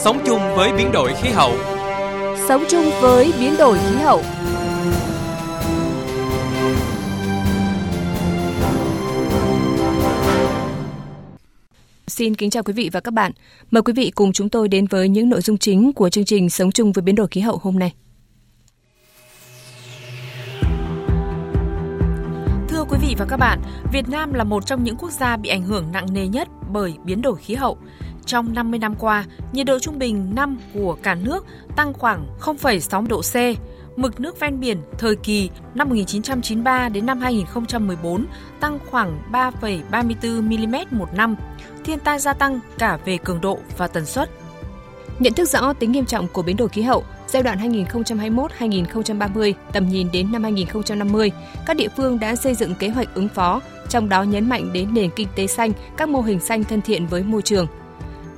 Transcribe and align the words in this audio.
Sống 0.00 0.18
chung 0.26 0.40
với 0.56 0.72
biến 0.72 0.92
đổi 0.92 1.12
khí 1.22 1.28
hậu. 1.30 1.52
Sống 2.48 2.64
chung 2.68 2.84
với 3.02 3.32
biến 3.40 3.54
đổi 3.58 3.78
khí 3.78 3.96
hậu. 3.96 4.22
Xin 12.06 12.34
kính 12.34 12.50
chào 12.50 12.62
quý 12.62 12.72
vị 12.72 12.90
và 12.92 13.00
các 13.00 13.10
bạn. 13.10 13.32
Mời 13.70 13.82
quý 13.82 13.92
vị 13.92 14.10
cùng 14.14 14.32
chúng 14.32 14.48
tôi 14.48 14.68
đến 14.68 14.86
với 14.86 15.08
những 15.08 15.28
nội 15.28 15.40
dung 15.40 15.58
chính 15.58 15.92
của 15.92 16.08
chương 16.08 16.24
trình 16.24 16.50
Sống 16.50 16.72
chung 16.72 16.92
với 16.92 17.02
biến 17.02 17.14
đổi 17.14 17.26
khí 17.30 17.40
hậu 17.40 17.58
hôm 17.62 17.78
nay. 17.78 17.94
Thưa 22.68 22.84
quý 22.90 22.98
vị 23.02 23.14
và 23.18 23.26
các 23.28 23.36
bạn, 23.36 23.60
Việt 23.92 24.08
Nam 24.08 24.32
là 24.32 24.44
một 24.44 24.66
trong 24.66 24.84
những 24.84 24.96
quốc 24.96 25.10
gia 25.10 25.36
bị 25.36 25.48
ảnh 25.48 25.62
hưởng 25.62 25.92
nặng 25.92 26.06
nề 26.12 26.26
nhất 26.26 26.48
bởi 26.72 26.94
biến 27.04 27.22
đổi 27.22 27.36
khí 27.36 27.54
hậu. 27.54 27.78
Trong 28.26 28.54
50 28.54 28.78
năm 28.78 28.94
qua, 28.94 29.24
nhiệt 29.52 29.66
độ 29.66 29.78
trung 29.78 29.98
bình 29.98 30.34
năm 30.34 30.58
của 30.74 30.96
cả 31.02 31.14
nước 31.14 31.46
tăng 31.76 31.92
khoảng 31.92 32.26
0,6 32.40 33.06
độ 33.06 33.20
C. 33.20 33.34
Mực 33.98 34.20
nước 34.20 34.40
ven 34.40 34.60
biển 34.60 34.78
thời 34.98 35.16
kỳ 35.16 35.50
năm 35.74 35.88
1993 35.88 36.88
đến 36.88 37.06
năm 37.06 37.20
2014 37.20 38.26
tăng 38.60 38.78
khoảng 38.90 39.18
3,34 39.32 40.42
mm 40.42 40.98
một 40.98 41.14
năm. 41.14 41.36
Thiên 41.84 41.98
tai 41.98 42.18
gia 42.18 42.32
tăng 42.32 42.60
cả 42.78 42.98
về 43.04 43.18
cường 43.18 43.40
độ 43.40 43.58
và 43.76 43.86
tần 43.86 44.06
suất. 44.06 44.30
Nhận 45.18 45.32
thức 45.32 45.48
rõ 45.48 45.72
tính 45.72 45.92
nghiêm 45.92 46.04
trọng 46.04 46.28
của 46.28 46.42
biến 46.42 46.56
đổi 46.56 46.68
khí 46.68 46.82
hậu, 46.82 47.04
giai 47.26 47.42
đoạn 47.42 47.58
2021-2030, 47.58 49.52
tầm 49.72 49.88
nhìn 49.88 50.08
đến 50.12 50.32
năm 50.32 50.42
2050, 50.42 51.32
các 51.66 51.76
địa 51.76 51.88
phương 51.96 52.20
đã 52.20 52.36
xây 52.36 52.54
dựng 52.54 52.74
kế 52.74 52.88
hoạch 52.88 53.14
ứng 53.14 53.28
phó, 53.28 53.60
trong 53.88 54.08
đó 54.08 54.22
nhấn 54.22 54.48
mạnh 54.48 54.72
đến 54.72 54.94
nền 54.94 55.10
kinh 55.16 55.28
tế 55.36 55.46
xanh, 55.46 55.72
các 55.96 56.08
mô 56.08 56.20
hình 56.20 56.40
xanh 56.40 56.64
thân 56.64 56.82
thiện 56.82 57.06
với 57.06 57.22
môi 57.22 57.42
trường, 57.42 57.66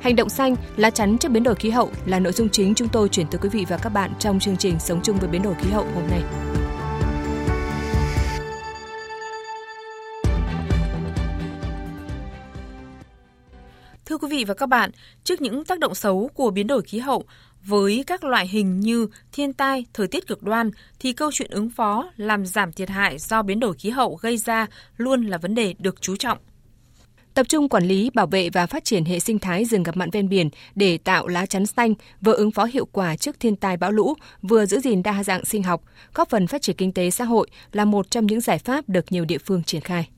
Hành 0.00 0.16
động 0.16 0.28
xanh, 0.28 0.56
lá 0.76 0.90
chắn 0.90 1.18
trước 1.18 1.28
biến 1.28 1.42
đổi 1.42 1.54
khí 1.54 1.70
hậu 1.70 1.90
là 2.06 2.18
nội 2.18 2.32
dung 2.32 2.48
chính 2.48 2.74
chúng 2.74 2.88
tôi 2.88 3.08
chuyển 3.08 3.26
tới 3.26 3.38
quý 3.42 3.48
vị 3.48 3.64
và 3.68 3.76
các 3.76 3.88
bạn 3.90 4.12
trong 4.18 4.40
chương 4.40 4.56
trình 4.56 4.78
Sống 4.78 5.00
chung 5.02 5.16
với 5.16 5.28
biến 5.28 5.42
đổi 5.42 5.54
khí 5.54 5.70
hậu 5.70 5.84
hôm 5.94 6.04
nay. 6.10 6.22
Thưa 14.06 14.18
quý 14.18 14.28
vị 14.30 14.44
và 14.44 14.54
các 14.54 14.66
bạn, 14.66 14.90
trước 15.24 15.40
những 15.40 15.64
tác 15.64 15.78
động 15.78 15.94
xấu 15.94 16.30
của 16.34 16.50
biến 16.50 16.66
đổi 16.66 16.82
khí 16.82 16.98
hậu 16.98 17.24
với 17.64 18.04
các 18.06 18.24
loại 18.24 18.48
hình 18.48 18.80
như 18.80 19.08
thiên 19.32 19.52
tai, 19.52 19.86
thời 19.92 20.08
tiết 20.08 20.26
cực 20.26 20.42
đoan 20.42 20.70
thì 20.98 21.12
câu 21.12 21.30
chuyện 21.32 21.50
ứng 21.50 21.70
phó 21.70 22.10
làm 22.16 22.46
giảm 22.46 22.72
thiệt 22.72 22.88
hại 22.88 23.18
do 23.18 23.42
biến 23.42 23.60
đổi 23.60 23.74
khí 23.74 23.90
hậu 23.90 24.14
gây 24.14 24.36
ra 24.36 24.66
luôn 24.96 25.26
là 25.26 25.38
vấn 25.38 25.54
đề 25.54 25.74
được 25.78 26.00
chú 26.00 26.16
trọng 26.16 26.38
tập 27.34 27.48
trung 27.48 27.68
quản 27.68 27.84
lý, 27.84 28.10
bảo 28.14 28.26
vệ 28.26 28.50
và 28.50 28.66
phát 28.66 28.84
triển 28.84 29.04
hệ 29.04 29.20
sinh 29.20 29.38
thái 29.38 29.64
rừng 29.64 29.82
ngập 29.82 29.96
mặn 29.96 30.10
ven 30.10 30.28
biển 30.28 30.50
để 30.74 30.98
tạo 30.98 31.26
lá 31.26 31.46
chắn 31.46 31.66
xanh, 31.66 31.94
vừa 32.20 32.32
ứng 32.32 32.50
phó 32.50 32.64
hiệu 32.64 32.86
quả 32.92 33.16
trước 33.16 33.40
thiên 33.40 33.56
tai 33.56 33.76
bão 33.76 33.92
lũ, 33.92 34.14
vừa 34.42 34.66
giữ 34.66 34.80
gìn 34.80 35.02
đa 35.02 35.24
dạng 35.24 35.44
sinh 35.44 35.62
học, 35.62 35.82
góp 36.14 36.28
phần 36.28 36.46
phát 36.46 36.62
triển 36.62 36.76
kinh 36.76 36.92
tế 36.92 37.10
xã 37.10 37.24
hội 37.24 37.50
là 37.72 37.84
một 37.84 38.10
trong 38.10 38.26
những 38.26 38.40
giải 38.40 38.58
pháp 38.58 38.88
được 38.88 39.12
nhiều 39.12 39.24
địa 39.24 39.38
phương 39.38 39.62
triển 39.62 39.80
khai. 39.80 40.08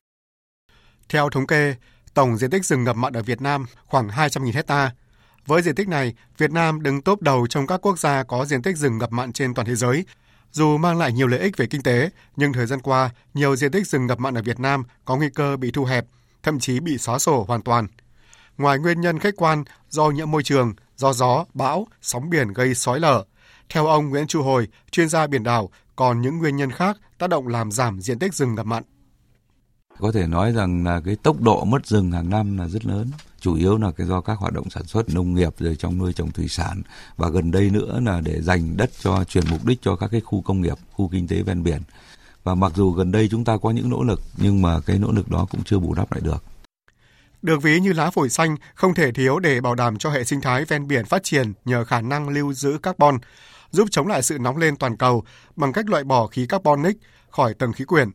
Theo 1.08 1.30
thống 1.30 1.46
kê, 1.46 1.74
tổng 2.14 2.36
diện 2.36 2.50
tích 2.50 2.64
rừng 2.64 2.84
ngập 2.84 2.96
mặn 2.96 3.12
ở 3.12 3.22
Việt 3.22 3.40
Nam 3.40 3.66
khoảng 3.86 4.08
200.000 4.08 4.52
hecta. 4.52 4.90
Với 5.46 5.62
diện 5.62 5.74
tích 5.74 5.88
này, 5.88 6.14
Việt 6.38 6.50
Nam 6.50 6.82
đứng 6.82 7.02
top 7.02 7.22
đầu 7.22 7.46
trong 7.46 7.66
các 7.66 7.86
quốc 7.86 7.98
gia 7.98 8.22
có 8.22 8.44
diện 8.44 8.62
tích 8.62 8.76
rừng 8.76 8.98
ngập 8.98 9.12
mặn 9.12 9.32
trên 9.32 9.54
toàn 9.54 9.66
thế 9.66 9.74
giới. 9.74 10.04
Dù 10.52 10.76
mang 10.76 10.98
lại 10.98 11.12
nhiều 11.12 11.26
lợi 11.26 11.40
ích 11.40 11.56
về 11.56 11.66
kinh 11.66 11.82
tế, 11.82 12.10
nhưng 12.36 12.52
thời 12.52 12.66
gian 12.66 12.80
qua, 12.80 13.10
nhiều 13.34 13.56
diện 13.56 13.72
tích 13.72 13.86
rừng 13.86 14.06
ngập 14.06 14.18
mặn 14.18 14.34
ở 14.34 14.42
Việt 14.42 14.60
Nam 14.60 14.84
có 15.04 15.16
nguy 15.16 15.28
cơ 15.30 15.56
bị 15.56 15.70
thu 15.70 15.84
hẹp 15.84 16.04
thậm 16.42 16.58
chí 16.58 16.80
bị 16.80 16.98
xóa 16.98 17.18
sổ 17.18 17.44
hoàn 17.48 17.62
toàn. 17.62 17.86
Ngoài 18.58 18.78
nguyên 18.78 19.00
nhân 19.00 19.18
khách 19.18 19.36
quan 19.36 19.64
do 19.88 20.10
nhiễm 20.10 20.30
môi 20.30 20.42
trường, 20.42 20.74
do 20.96 21.12
gió, 21.12 21.44
bão, 21.54 21.86
sóng 22.02 22.30
biển 22.30 22.52
gây 22.52 22.74
sói 22.74 23.00
lở, 23.00 23.24
theo 23.68 23.86
ông 23.86 24.08
Nguyễn 24.08 24.26
Chu 24.26 24.42
Hồi, 24.42 24.68
chuyên 24.90 25.08
gia 25.08 25.26
biển 25.26 25.42
đảo, 25.42 25.70
còn 25.96 26.20
những 26.20 26.38
nguyên 26.38 26.56
nhân 26.56 26.70
khác 26.70 26.96
tác 27.18 27.30
động 27.30 27.48
làm 27.48 27.72
giảm 27.72 28.00
diện 28.00 28.18
tích 28.18 28.34
rừng 28.34 28.54
ngập 28.54 28.66
mặn. 28.66 28.82
Có 30.02 30.12
thể 30.12 30.26
nói 30.26 30.52
rằng 30.52 30.84
là 30.84 31.00
cái 31.04 31.16
tốc 31.16 31.40
độ 31.40 31.64
mất 31.64 31.86
rừng 31.86 32.12
hàng 32.12 32.30
năm 32.30 32.58
là 32.58 32.68
rất 32.68 32.86
lớn 32.86 33.10
chủ 33.40 33.54
yếu 33.54 33.78
là 33.78 33.92
cái 33.92 34.06
do 34.06 34.20
các 34.20 34.38
hoạt 34.38 34.52
động 34.52 34.70
sản 34.70 34.86
xuất 34.86 35.08
nông 35.08 35.34
nghiệp 35.34 35.52
rồi 35.58 35.76
trong 35.76 35.98
nuôi 35.98 36.12
trồng 36.12 36.30
thủy 36.30 36.48
sản 36.48 36.82
và 37.16 37.28
gần 37.28 37.50
đây 37.50 37.70
nữa 37.70 38.00
là 38.04 38.20
để 38.20 38.40
dành 38.40 38.76
đất 38.76 38.90
cho 39.00 39.24
chuyển 39.24 39.44
mục 39.50 39.64
đích 39.64 39.82
cho 39.82 39.96
các 39.96 40.08
cái 40.12 40.20
khu 40.20 40.42
công 40.42 40.60
nghiệp, 40.60 40.78
khu 40.92 41.08
kinh 41.08 41.28
tế 41.28 41.42
ven 41.42 41.62
biển 41.62 41.82
và 42.44 42.54
mặc 42.54 42.72
dù 42.74 42.90
gần 42.90 43.12
đây 43.12 43.28
chúng 43.30 43.44
ta 43.44 43.56
có 43.62 43.70
những 43.70 43.90
nỗ 43.90 44.02
lực 44.02 44.20
nhưng 44.36 44.62
mà 44.62 44.80
cái 44.80 44.98
nỗ 44.98 45.12
lực 45.12 45.30
đó 45.30 45.46
cũng 45.50 45.64
chưa 45.64 45.78
bù 45.78 45.94
đắp 45.94 46.12
lại 46.12 46.20
được. 46.24 46.44
Được 47.42 47.62
ví 47.62 47.80
như 47.80 47.92
lá 47.92 48.10
phổi 48.10 48.28
xanh 48.28 48.56
không 48.74 48.94
thể 48.94 49.12
thiếu 49.12 49.38
để 49.38 49.60
bảo 49.60 49.74
đảm 49.74 49.98
cho 49.98 50.10
hệ 50.10 50.24
sinh 50.24 50.40
thái 50.40 50.64
ven 50.64 50.88
biển 50.88 51.04
phát 51.04 51.22
triển 51.22 51.52
nhờ 51.64 51.84
khả 51.84 52.00
năng 52.00 52.28
lưu 52.28 52.52
giữ 52.52 52.78
carbon, 52.82 53.18
giúp 53.70 53.88
chống 53.90 54.06
lại 54.06 54.22
sự 54.22 54.38
nóng 54.38 54.56
lên 54.56 54.76
toàn 54.76 54.96
cầu 54.96 55.24
bằng 55.56 55.72
cách 55.72 55.88
loại 55.88 56.04
bỏ 56.04 56.26
khí 56.26 56.46
carbonic 56.46 56.96
khỏi 57.30 57.54
tầng 57.54 57.72
khí 57.72 57.84
quyển. 57.84 58.10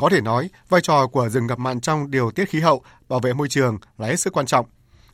Có 0.00 0.08
thể 0.08 0.20
nói, 0.20 0.50
vai 0.68 0.80
trò 0.80 1.06
của 1.06 1.28
rừng 1.28 1.46
ngập 1.46 1.58
mặn 1.58 1.80
trong 1.80 2.10
điều 2.10 2.30
tiết 2.30 2.48
khí 2.48 2.60
hậu, 2.60 2.82
bảo 3.08 3.20
vệ 3.20 3.32
môi 3.32 3.48
trường 3.48 3.78
là 3.98 4.06
hết 4.06 4.16
sức 4.16 4.32
quan 4.32 4.46
trọng. 4.46 4.66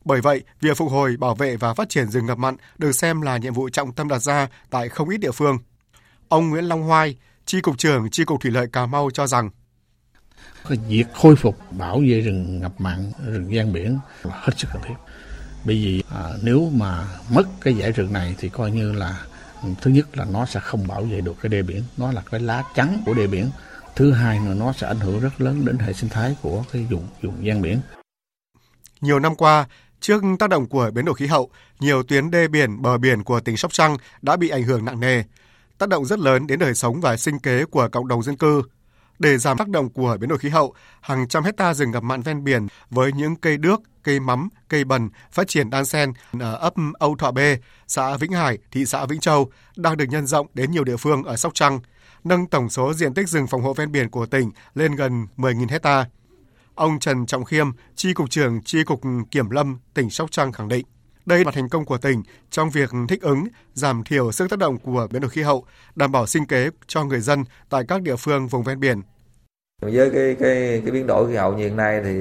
Bởi 0.05 0.21
vậy, 0.21 0.43
việc 0.61 0.77
phục 0.77 0.91
hồi, 0.91 1.17
bảo 1.17 1.35
vệ 1.35 1.57
và 1.57 1.75
phát 1.75 1.89
triển 1.89 2.09
rừng 2.09 2.27
ngập 2.27 2.39
mặn 2.39 2.57
được 2.79 2.93
xem 2.93 3.21
là 3.21 3.37
nhiệm 3.37 3.55
vụ 3.55 3.69
trọng 3.69 3.93
tâm 3.93 4.09
đặt 4.09 4.19
ra 4.19 4.49
tại 4.71 4.89
không 4.89 5.09
ít 5.09 5.19
địa 5.19 5.31
phương. 5.31 5.59
Ông 6.29 6.51
Nguyễn 6.51 6.65
Long 6.65 6.83
Hoai, 6.83 7.17
Tri 7.47 7.61
Cục 7.61 7.79
trưởng 7.79 8.11
Tri 8.11 8.25
Cục 8.25 8.41
Thủy 8.41 8.51
lợi 8.51 8.67
Cà 8.73 8.87
Mau 8.87 9.11
cho 9.15 9.27
rằng 9.27 9.51
việc 10.69 11.05
khôi 11.15 11.37
phục 11.37 11.59
bảo 11.71 11.99
vệ 11.99 12.21
rừng 12.21 12.61
ngập 12.61 12.81
mặn, 12.81 13.13
rừng 13.27 13.55
gian 13.55 13.73
biển 13.73 13.99
là 14.23 14.41
hết 14.43 14.53
sức 14.57 14.69
cần 14.73 14.83
thiết. 14.85 14.95
Bởi 15.65 15.75
vì 15.75 16.03
à, 16.11 16.25
nếu 16.43 16.71
mà 16.75 17.07
mất 17.31 17.45
cái 17.61 17.75
giải 17.75 17.93
rừng 17.93 18.13
này 18.13 18.35
thì 18.39 18.49
coi 18.49 18.71
như 18.71 18.93
là 18.93 19.25
thứ 19.81 19.91
nhất 19.91 20.17
là 20.17 20.25
nó 20.25 20.47
sẽ 20.47 20.61
không 20.61 20.87
bảo 20.87 21.03
vệ 21.03 21.21
được 21.21 21.35
cái 21.43 21.51
đê 21.51 21.63
biển, 21.63 21.83
nó 21.97 22.13
là 22.13 22.23
cái 22.31 22.41
lá 22.41 22.63
trắng 22.75 23.03
của 23.07 23.15
đê 23.15 23.27
biển. 23.27 23.51
Thứ 23.97 24.13
hai 24.13 24.41
là 24.41 24.55
nó 24.55 24.73
sẽ 24.73 24.87
ảnh 24.87 25.01
hưởng 25.01 25.21
rất 25.21 25.41
lớn 25.41 25.65
đến 25.65 25.79
hệ 25.79 25.93
sinh 25.93 26.11
thái 26.11 26.37
của 26.43 26.65
cái 26.73 26.87
vùng 26.91 27.07
vùng 27.23 27.47
gian 27.47 27.63
biển. 27.63 27.81
Nhiều 29.01 29.19
năm 29.19 29.35
qua, 29.35 29.67
trước 30.01 30.23
tác 30.39 30.51
động 30.51 30.67
của 30.67 30.91
biến 30.95 31.05
đổi 31.05 31.15
khí 31.15 31.27
hậu, 31.27 31.51
nhiều 31.81 32.03
tuyến 32.03 32.31
đê 32.31 32.49
biển, 32.49 32.83
bờ 32.83 32.99
biển 32.99 33.25
của 33.25 33.41
tỉnh 33.41 33.57
Sóc 33.57 33.73
Trăng 33.73 33.97
đã 34.23 34.37
bị 34.37 34.49
ảnh 34.49 34.63
hưởng 34.63 34.85
nặng 34.85 35.01
nề 35.01 35.23
tác 35.79 35.89
động 35.89 36.05
rất 36.05 36.19
lớn 36.19 36.47
đến 36.47 36.59
đời 36.59 36.75
sống 36.75 37.01
và 37.01 37.17
sinh 37.17 37.39
kế 37.39 37.65
của 37.65 37.89
cộng 37.93 38.09
đồng 38.09 38.23
dân 38.23 38.37
cư. 38.37 38.63
Để 39.19 39.39
giảm 39.39 39.59
tác 39.59 39.69
động 39.69 39.91
của 39.91 40.17
biến 40.21 40.29
đổi 40.29 40.39
khí 40.39 40.49
hậu, 40.49 40.75
hàng 41.01 41.29
trăm 41.29 41.45
hecta 41.45 41.75
rừng 41.75 41.91
ngập 41.91 42.03
mặn 42.03 42.23
ven 42.23 42.45
biển 42.45 42.67
với 42.91 43.13
những 43.13 43.37
cây 43.37 43.57
đước, 43.57 43.81
cây 44.03 44.21
mắm, 44.21 44.49
cây 44.69 44.85
bần 44.85 45.09
phát 45.33 45.49
triển 45.49 45.71
đan 45.71 45.85
xen 45.85 46.13
ở 46.41 46.55
ấp 46.55 46.75
Âu 46.93 47.17
Thọ 47.17 47.31
B, 47.31 47.39
xã 47.87 48.17
Vĩnh 48.17 48.33
Hải, 48.33 48.59
thị 48.71 48.87
xã 48.87 49.07
Vĩnh 49.07 49.21
Châu 49.21 49.51
đang 49.77 49.97
được 49.97 50.05
nhân 50.09 50.27
rộng 50.27 50.47
đến 50.55 50.71
nhiều 50.71 50.85
địa 50.85 50.97
phương 50.97 51.23
ở 51.23 51.37
Sóc 51.37 51.55
Trăng, 51.55 51.81
nâng 52.29 52.47
tổng 52.47 52.69
số 52.69 52.93
diện 52.95 53.15
tích 53.15 53.29
rừng 53.29 53.47
phòng 53.47 53.63
hộ 53.63 53.75
ven 53.75 53.93
biển 53.93 54.11
của 54.11 54.27
tỉnh 54.27 54.51
lên 54.75 54.95
gần 54.95 55.27
10.000 55.37 55.69
hecta. 55.69 56.07
Ông 56.75 56.99
Trần 56.99 57.27
Trọng 57.27 57.45
Khiêm, 57.45 57.67
Tri 57.95 58.15
Cục 58.15 58.31
trưởng 58.31 58.63
Tri 58.63 58.85
Cục 58.85 59.01
Kiểm 59.31 59.51
Lâm, 59.51 59.79
tỉnh 59.95 60.11
Sóc 60.11 60.31
Trăng 60.31 60.53
khẳng 60.53 60.69
định. 60.69 60.87
Đây 61.27 61.45
là 61.45 61.51
thành 61.51 61.69
công 61.69 61.85
của 61.85 61.99
tỉnh 61.99 62.23
trong 62.51 62.71
việc 62.71 62.91
thích 63.09 63.23
ứng, 63.23 63.45
giảm 63.75 64.05
thiểu 64.05 64.33
sức 64.33 64.51
tác 64.51 64.59
động 64.59 64.79
của 64.79 65.09
biến 65.11 65.23
đổi 65.23 65.31
khí 65.31 65.43
hậu, 65.43 65.65
đảm 65.95 66.13
bảo 66.13 66.27
sinh 66.27 66.47
kế 66.47 66.71
cho 66.87 67.05
người 67.05 67.21
dân 67.21 67.45
tại 67.71 67.83
các 67.89 68.03
địa 68.03 68.17
phương 68.17 68.47
vùng 68.47 68.63
ven 68.63 68.81
biển. 68.81 69.03
Với 69.83 70.11
cái 70.11 70.37
cái 70.41 70.83
cái 70.85 70.91
biến 70.93 71.07
đổi 71.07 71.29
khí 71.29 71.37
hậu 71.37 71.53
như 71.53 71.65
hiện 71.65 71.77
nay 71.77 72.01
thì 72.05 72.17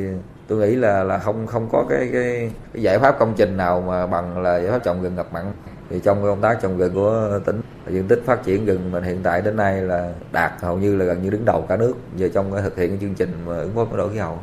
tôi 0.47 0.69
nghĩ 0.69 0.75
là 0.75 1.03
là 1.03 1.19
không 1.19 1.47
không 1.47 1.69
có 1.71 1.85
cái, 1.89 2.09
cái 2.13 2.51
cái 2.73 2.83
giải 2.83 2.99
pháp 2.99 3.15
công 3.19 3.33
trình 3.37 3.57
nào 3.57 3.81
mà 3.81 4.07
bằng 4.07 4.41
là 4.41 4.59
giải 4.59 4.71
pháp 4.71 4.83
trồng 4.85 5.03
rừng 5.03 5.15
ngập 5.15 5.33
mặn. 5.33 5.53
Thì 5.89 5.99
trong 6.03 6.23
công 6.23 6.41
tác 6.41 6.59
trồng 6.61 6.77
rừng 6.77 6.93
của 6.93 7.39
tỉnh 7.45 7.61
diện 7.87 8.07
tích 8.07 8.23
phát 8.25 8.43
triển 8.45 8.65
rừng 8.65 8.91
mình 8.91 9.03
hiện 9.03 9.19
tại 9.23 9.41
đến 9.41 9.55
nay 9.55 9.81
là 9.81 10.13
đạt 10.31 10.51
hầu 10.61 10.77
như 10.77 10.95
là 10.95 11.05
gần 11.05 11.23
như 11.23 11.29
đứng 11.29 11.45
đầu 11.45 11.65
cả 11.69 11.77
nước 11.77 11.93
về 12.17 12.29
trong 12.29 12.51
thực 12.63 12.77
hiện 12.77 12.97
chương 12.99 13.15
trình 13.15 13.45
ứng 13.45 13.75
phó 13.75 13.85
biến 13.85 13.97
đổi 13.97 14.13
khí 14.13 14.17
hậu 14.17 14.39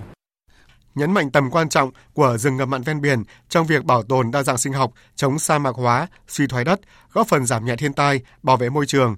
nhấn 0.95 1.13
mạnh 1.13 1.31
tầm 1.31 1.51
quan 1.51 1.69
trọng 1.69 1.91
của 2.13 2.37
rừng 2.39 2.57
ngập 2.57 2.69
mặn 2.69 2.83
ven 2.83 3.01
biển 3.01 3.23
trong 3.49 3.67
việc 3.67 3.85
bảo 3.85 4.03
tồn 4.03 4.31
đa 4.31 4.43
dạng 4.43 4.59
sinh 4.59 4.73
học, 4.73 4.93
chống 5.17 5.39
sa 5.39 5.59
mạc 5.59 5.75
hóa, 5.75 6.07
suy 6.29 6.47
thoái 6.47 6.65
đất, 6.65 6.81
góp 7.13 7.27
phần 7.29 7.47
giảm 7.47 7.65
nhẹ 7.65 7.77
thiên 7.77 7.93
tai, 7.93 8.21
bảo 8.43 8.57
vệ 8.57 8.71
môi 8.71 8.87
trường. 8.87 9.17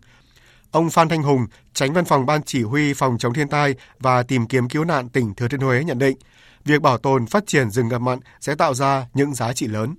Ông 0.71 0.91
Phan 0.91 1.09
Thanh 1.09 1.23
Hùng, 1.23 1.47
tránh 1.75 1.93
văn 1.93 2.05
phòng 2.05 2.27
Ban 2.27 2.43
Chỉ 2.43 2.63
huy 2.63 2.95
Phòng 2.95 3.19
chống 3.19 3.35
thiên 3.35 3.49
tai 3.49 3.75
và 4.01 4.23
tìm 4.23 4.47
kiếm 4.47 4.69
cứu 4.69 4.85
nạn 4.85 5.09
tỉnh 5.09 5.35
Thừa 5.35 5.49
Thiên 5.49 5.61
Huế 5.61 5.85
nhận 5.85 5.99
định, 5.99 6.17
việc 6.65 6.83
bảo 6.83 6.99
tồn 6.99 7.27
phát 7.27 7.47
triển 7.47 7.71
rừng 7.71 7.89
ngập 7.89 8.01
mặn 8.01 8.19
sẽ 8.41 8.55
tạo 8.55 8.75
ra 8.75 9.07
những 9.15 9.35
giá 9.35 9.53
trị 9.53 9.67
lớn. 9.67 9.95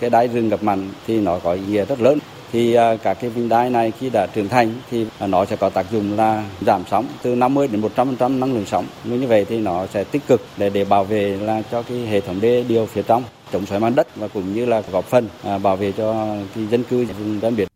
Cái 0.00 0.10
đáy 0.10 0.28
rừng 0.28 0.48
ngập 0.48 0.62
mặn 0.62 0.88
thì 1.06 1.20
nó 1.20 1.38
có 1.38 1.52
ý 1.52 1.60
nghĩa 1.68 1.84
rất 1.84 2.00
lớn 2.00 2.18
thì 2.52 2.74
à, 2.74 2.96
các 3.02 3.14
cái 3.20 3.30
vành 3.30 3.48
đai 3.48 3.70
này 3.70 3.92
khi 4.00 4.10
đã 4.10 4.26
trưởng 4.26 4.48
thành 4.48 4.74
thì 4.90 5.06
à, 5.18 5.26
nó 5.26 5.44
sẽ 5.44 5.56
có 5.56 5.70
tác 5.70 5.86
dụng 5.92 6.16
là 6.16 6.44
giảm 6.66 6.82
sóng 6.90 7.06
từ 7.22 7.34
50 7.34 7.68
đến 7.68 7.82
100% 7.96 8.38
năng 8.38 8.54
lượng 8.54 8.66
sóng. 8.66 8.86
Như 9.04 9.26
vậy 9.26 9.46
thì 9.48 9.58
nó 9.58 9.86
sẽ 9.86 10.04
tích 10.04 10.22
cực 10.26 10.42
để 10.56 10.70
để 10.70 10.84
bảo 10.84 11.04
vệ 11.04 11.36
là 11.40 11.62
cho 11.70 11.82
cái 11.82 11.98
hệ 11.98 12.20
thống 12.20 12.40
đê 12.40 12.64
điều 12.68 12.86
phía 12.86 13.02
trong, 13.02 13.22
chống 13.52 13.66
xoáy 13.66 13.80
mặt 13.80 13.92
đất 13.96 14.16
và 14.16 14.28
cũng 14.28 14.54
như 14.54 14.66
là 14.66 14.82
góp 14.92 15.04
phần 15.04 15.28
à, 15.44 15.58
bảo 15.58 15.76
vệ 15.76 15.92
cho 15.92 16.36
cái 16.54 16.66
dân 16.70 16.82
cư 16.84 17.04
vùng 17.18 17.40
ven 17.40 17.56
biển. 17.56 17.71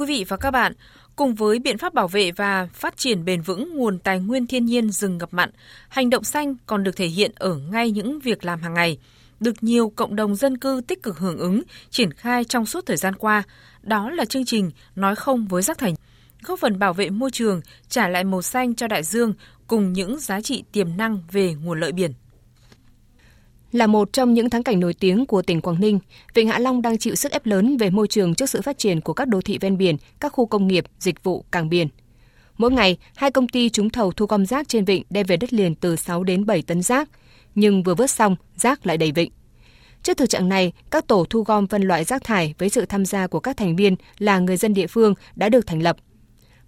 Quý 0.00 0.06
vị 0.06 0.24
và 0.28 0.36
các 0.36 0.50
bạn, 0.50 0.72
cùng 1.16 1.34
với 1.34 1.58
biện 1.58 1.78
pháp 1.78 1.94
bảo 1.94 2.08
vệ 2.08 2.32
và 2.32 2.68
phát 2.72 2.96
triển 2.96 3.24
bền 3.24 3.42
vững 3.42 3.76
nguồn 3.76 3.98
tài 3.98 4.20
nguyên 4.20 4.46
thiên 4.46 4.66
nhiên 4.66 4.90
rừng 4.90 5.18
ngập 5.18 5.34
mặn, 5.34 5.50
hành 5.88 6.10
động 6.10 6.24
xanh 6.24 6.54
còn 6.66 6.84
được 6.84 6.96
thể 6.96 7.06
hiện 7.06 7.32
ở 7.34 7.56
ngay 7.56 7.90
những 7.90 8.20
việc 8.20 8.44
làm 8.44 8.62
hàng 8.62 8.74
ngày, 8.74 8.98
được 9.40 9.62
nhiều 9.62 9.92
cộng 9.96 10.16
đồng 10.16 10.36
dân 10.36 10.58
cư 10.58 10.80
tích 10.86 11.02
cực 11.02 11.18
hưởng 11.18 11.38
ứng, 11.38 11.62
triển 11.90 12.12
khai 12.12 12.44
trong 12.44 12.66
suốt 12.66 12.86
thời 12.86 12.96
gian 12.96 13.14
qua. 13.14 13.42
Đó 13.82 14.10
là 14.10 14.24
chương 14.24 14.44
trình 14.44 14.70
Nói 14.94 15.16
không 15.16 15.46
với 15.46 15.62
rác 15.62 15.78
thải, 15.78 15.94
góp 16.42 16.58
phần 16.58 16.78
bảo 16.78 16.92
vệ 16.92 17.10
môi 17.10 17.30
trường, 17.30 17.60
trả 17.88 18.08
lại 18.08 18.24
màu 18.24 18.42
xanh 18.42 18.74
cho 18.74 18.86
đại 18.86 19.02
dương 19.02 19.34
cùng 19.66 19.92
những 19.92 20.20
giá 20.20 20.40
trị 20.40 20.64
tiềm 20.72 20.96
năng 20.96 21.22
về 21.32 21.54
nguồn 21.54 21.80
lợi 21.80 21.92
biển. 21.92 22.12
Là 23.72 23.86
một 23.86 24.12
trong 24.12 24.34
những 24.34 24.50
thắng 24.50 24.62
cảnh 24.62 24.80
nổi 24.80 24.94
tiếng 24.94 25.26
của 25.26 25.42
tỉnh 25.42 25.60
Quảng 25.60 25.80
Ninh, 25.80 25.98
Vịnh 26.34 26.48
Hạ 26.48 26.58
Long 26.58 26.82
đang 26.82 26.98
chịu 26.98 27.14
sức 27.14 27.32
ép 27.32 27.46
lớn 27.46 27.76
về 27.76 27.90
môi 27.90 28.08
trường 28.08 28.34
trước 28.34 28.50
sự 28.50 28.62
phát 28.62 28.78
triển 28.78 29.00
của 29.00 29.12
các 29.12 29.28
đô 29.28 29.40
thị 29.40 29.58
ven 29.60 29.78
biển, 29.78 29.96
các 30.20 30.32
khu 30.32 30.46
công 30.46 30.66
nghiệp, 30.66 30.84
dịch 30.98 31.24
vụ, 31.24 31.44
cảng 31.50 31.68
biển. 31.68 31.88
Mỗi 32.58 32.70
ngày, 32.70 32.96
hai 33.16 33.30
công 33.30 33.48
ty 33.48 33.68
trúng 33.68 33.90
thầu 33.90 34.12
thu 34.12 34.26
gom 34.26 34.46
rác 34.46 34.68
trên 34.68 34.84
vịnh 34.84 35.02
đem 35.10 35.26
về 35.26 35.36
đất 35.36 35.52
liền 35.52 35.74
từ 35.74 35.96
6 35.96 36.24
đến 36.24 36.46
7 36.46 36.62
tấn 36.62 36.82
rác, 36.82 37.08
nhưng 37.54 37.82
vừa 37.82 37.94
vớt 37.94 38.10
xong, 38.10 38.36
rác 38.56 38.86
lại 38.86 38.96
đầy 38.96 39.12
vịnh. 39.12 39.32
Trước 40.02 40.16
thực 40.16 40.28
trạng 40.28 40.48
này, 40.48 40.72
các 40.90 41.06
tổ 41.06 41.24
thu 41.30 41.42
gom 41.42 41.66
phân 41.66 41.82
loại 41.82 42.04
rác 42.04 42.24
thải 42.24 42.54
với 42.58 42.68
sự 42.68 42.86
tham 42.86 43.04
gia 43.04 43.26
của 43.26 43.40
các 43.40 43.56
thành 43.56 43.76
viên 43.76 43.96
là 44.18 44.38
người 44.38 44.56
dân 44.56 44.74
địa 44.74 44.86
phương 44.86 45.14
đã 45.36 45.48
được 45.48 45.66
thành 45.66 45.82
lập– 45.82 45.96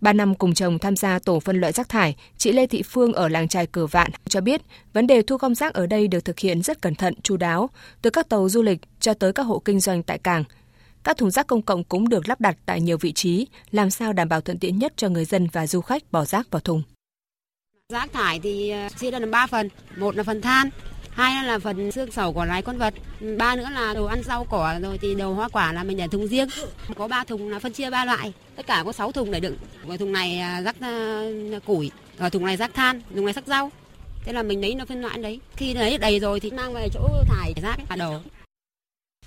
Ba 0.03 0.13
năm 0.13 0.35
cùng 0.35 0.55
chồng 0.55 0.79
tham 0.79 0.97
gia 0.97 1.19
tổ 1.19 1.41
phân 1.41 1.61
loại 1.61 1.73
rác 1.73 1.89
thải, 1.89 2.17
chị 2.39 2.53
Lê 2.53 2.67
Thị 2.67 2.83
Phương 2.83 3.13
ở 3.13 3.29
làng 3.29 3.49
trài 3.49 3.67
Cửa 3.67 3.87
Vạn 3.87 4.11
cho 4.29 4.41
biết 4.41 4.61
vấn 4.93 5.07
đề 5.07 5.23
thu 5.23 5.37
gom 5.37 5.55
rác 5.55 5.75
ở 5.75 5.87
đây 5.87 6.09
được 6.09 6.25
thực 6.25 6.39
hiện 6.39 6.63
rất 6.63 6.83
cẩn 6.83 6.95
thận, 6.95 7.15
chu 7.23 7.37
đáo, 7.37 7.71
từ 8.03 8.11
các 8.11 8.29
tàu 8.29 8.49
du 8.49 8.63
lịch 8.63 8.79
cho 9.01 9.15
tới 9.15 9.33
các 9.33 9.43
hộ 9.43 9.59
kinh 9.59 9.81
doanh 9.81 10.03
tại 10.03 10.19
cảng. 10.19 10.45
Các 11.05 11.17
thùng 11.17 11.31
rác 11.31 11.47
công 11.47 11.63
cộng 11.63 11.85
cũng 11.85 12.09
được 12.09 12.29
lắp 12.29 12.41
đặt 12.41 12.57
tại 12.67 12.81
nhiều 12.81 12.99
vị 13.01 13.13
trí, 13.13 13.47
làm 13.71 13.91
sao 13.91 14.13
đảm 14.13 14.29
bảo 14.29 14.41
thuận 14.41 14.59
tiện 14.59 14.79
nhất 14.79 14.93
cho 14.97 15.09
người 15.09 15.25
dân 15.25 15.49
và 15.53 15.67
du 15.67 15.81
khách 15.81 16.13
bỏ 16.13 16.25
rác 16.25 16.51
vào 16.51 16.61
thùng. 16.61 16.83
Rác 17.93 18.13
thải 18.13 18.41
thì 18.41 18.73
chia 18.99 19.11
ra 19.11 19.19
làm 19.19 19.31
3 19.31 19.47
phần, 19.47 19.69
một 19.97 20.17
là 20.17 20.23
phần 20.23 20.41
than, 20.41 20.71
hai 21.13 21.45
là 21.45 21.59
phần 21.59 21.93
xương 21.93 22.11
sầu 22.11 22.33
của 22.33 22.45
lái 22.45 22.63
con 22.63 22.79
vật, 22.79 22.95
ba 23.39 23.57
nữa 23.57 23.69
là 23.73 23.95
đồ 23.95 24.05
ăn 24.05 24.23
rau 24.23 24.45
cỏ 24.45 24.75
rồi 24.83 24.99
thì 24.99 25.15
đồ 25.15 25.33
hoa 25.33 25.49
quả 25.49 25.73
là 25.73 25.85
mình 25.85 25.97
để 25.97 26.09
thùng 26.09 26.27
riêng. 26.27 26.49
Có 26.97 27.09
ba 27.09 27.25
thùng 27.25 27.51
là 27.51 27.59
phân 27.59 27.73
chia 27.73 27.91
ba 27.91 28.05
loại, 28.05 28.33
tất 28.57 28.67
cả 28.67 28.83
có 28.87 28.93
6 28.93 29.13
thùng 29.13 29.31
để 29.31 29.41
đựng. 29.41 29.57
Và 29.85 29.97
thùng 29.97 30.13
này 30.13 30.39
à, 30.39 30.63
rắc 30.63 30.77
rác 30.81 31.65
củi, 31.67 31.91
và 32.19 32.29
thùng 32.29 32.47
này 32.47 32.57
rác 32.57 32.75
than, 32.75 33.01
thùng 33.15 33.25
này 33.25 33.35
rác 33.35 33.47
rau. 33.47 33.71
Thế 34.25 34.33
là 34.33 34.43
mình 34.43 34.61
lấy 34.61 34.75
nó 34.75 34.85
phân 34.85 35.01
loại 35.01 35.19
đấy. 35.19 35.41
Khi 35.57 35.75
lấy 35.75 35.99
đầy 35.99 36.19
rồi 36.19 36.41
thì 36.41 36.51
mang 36.51 36.75
về 36.75 36.89
chỗ 36.95 37.09
thải 37.29 37.53
rác 37.63 37.77
và 37.89 37.97
đồ 37.97 38.21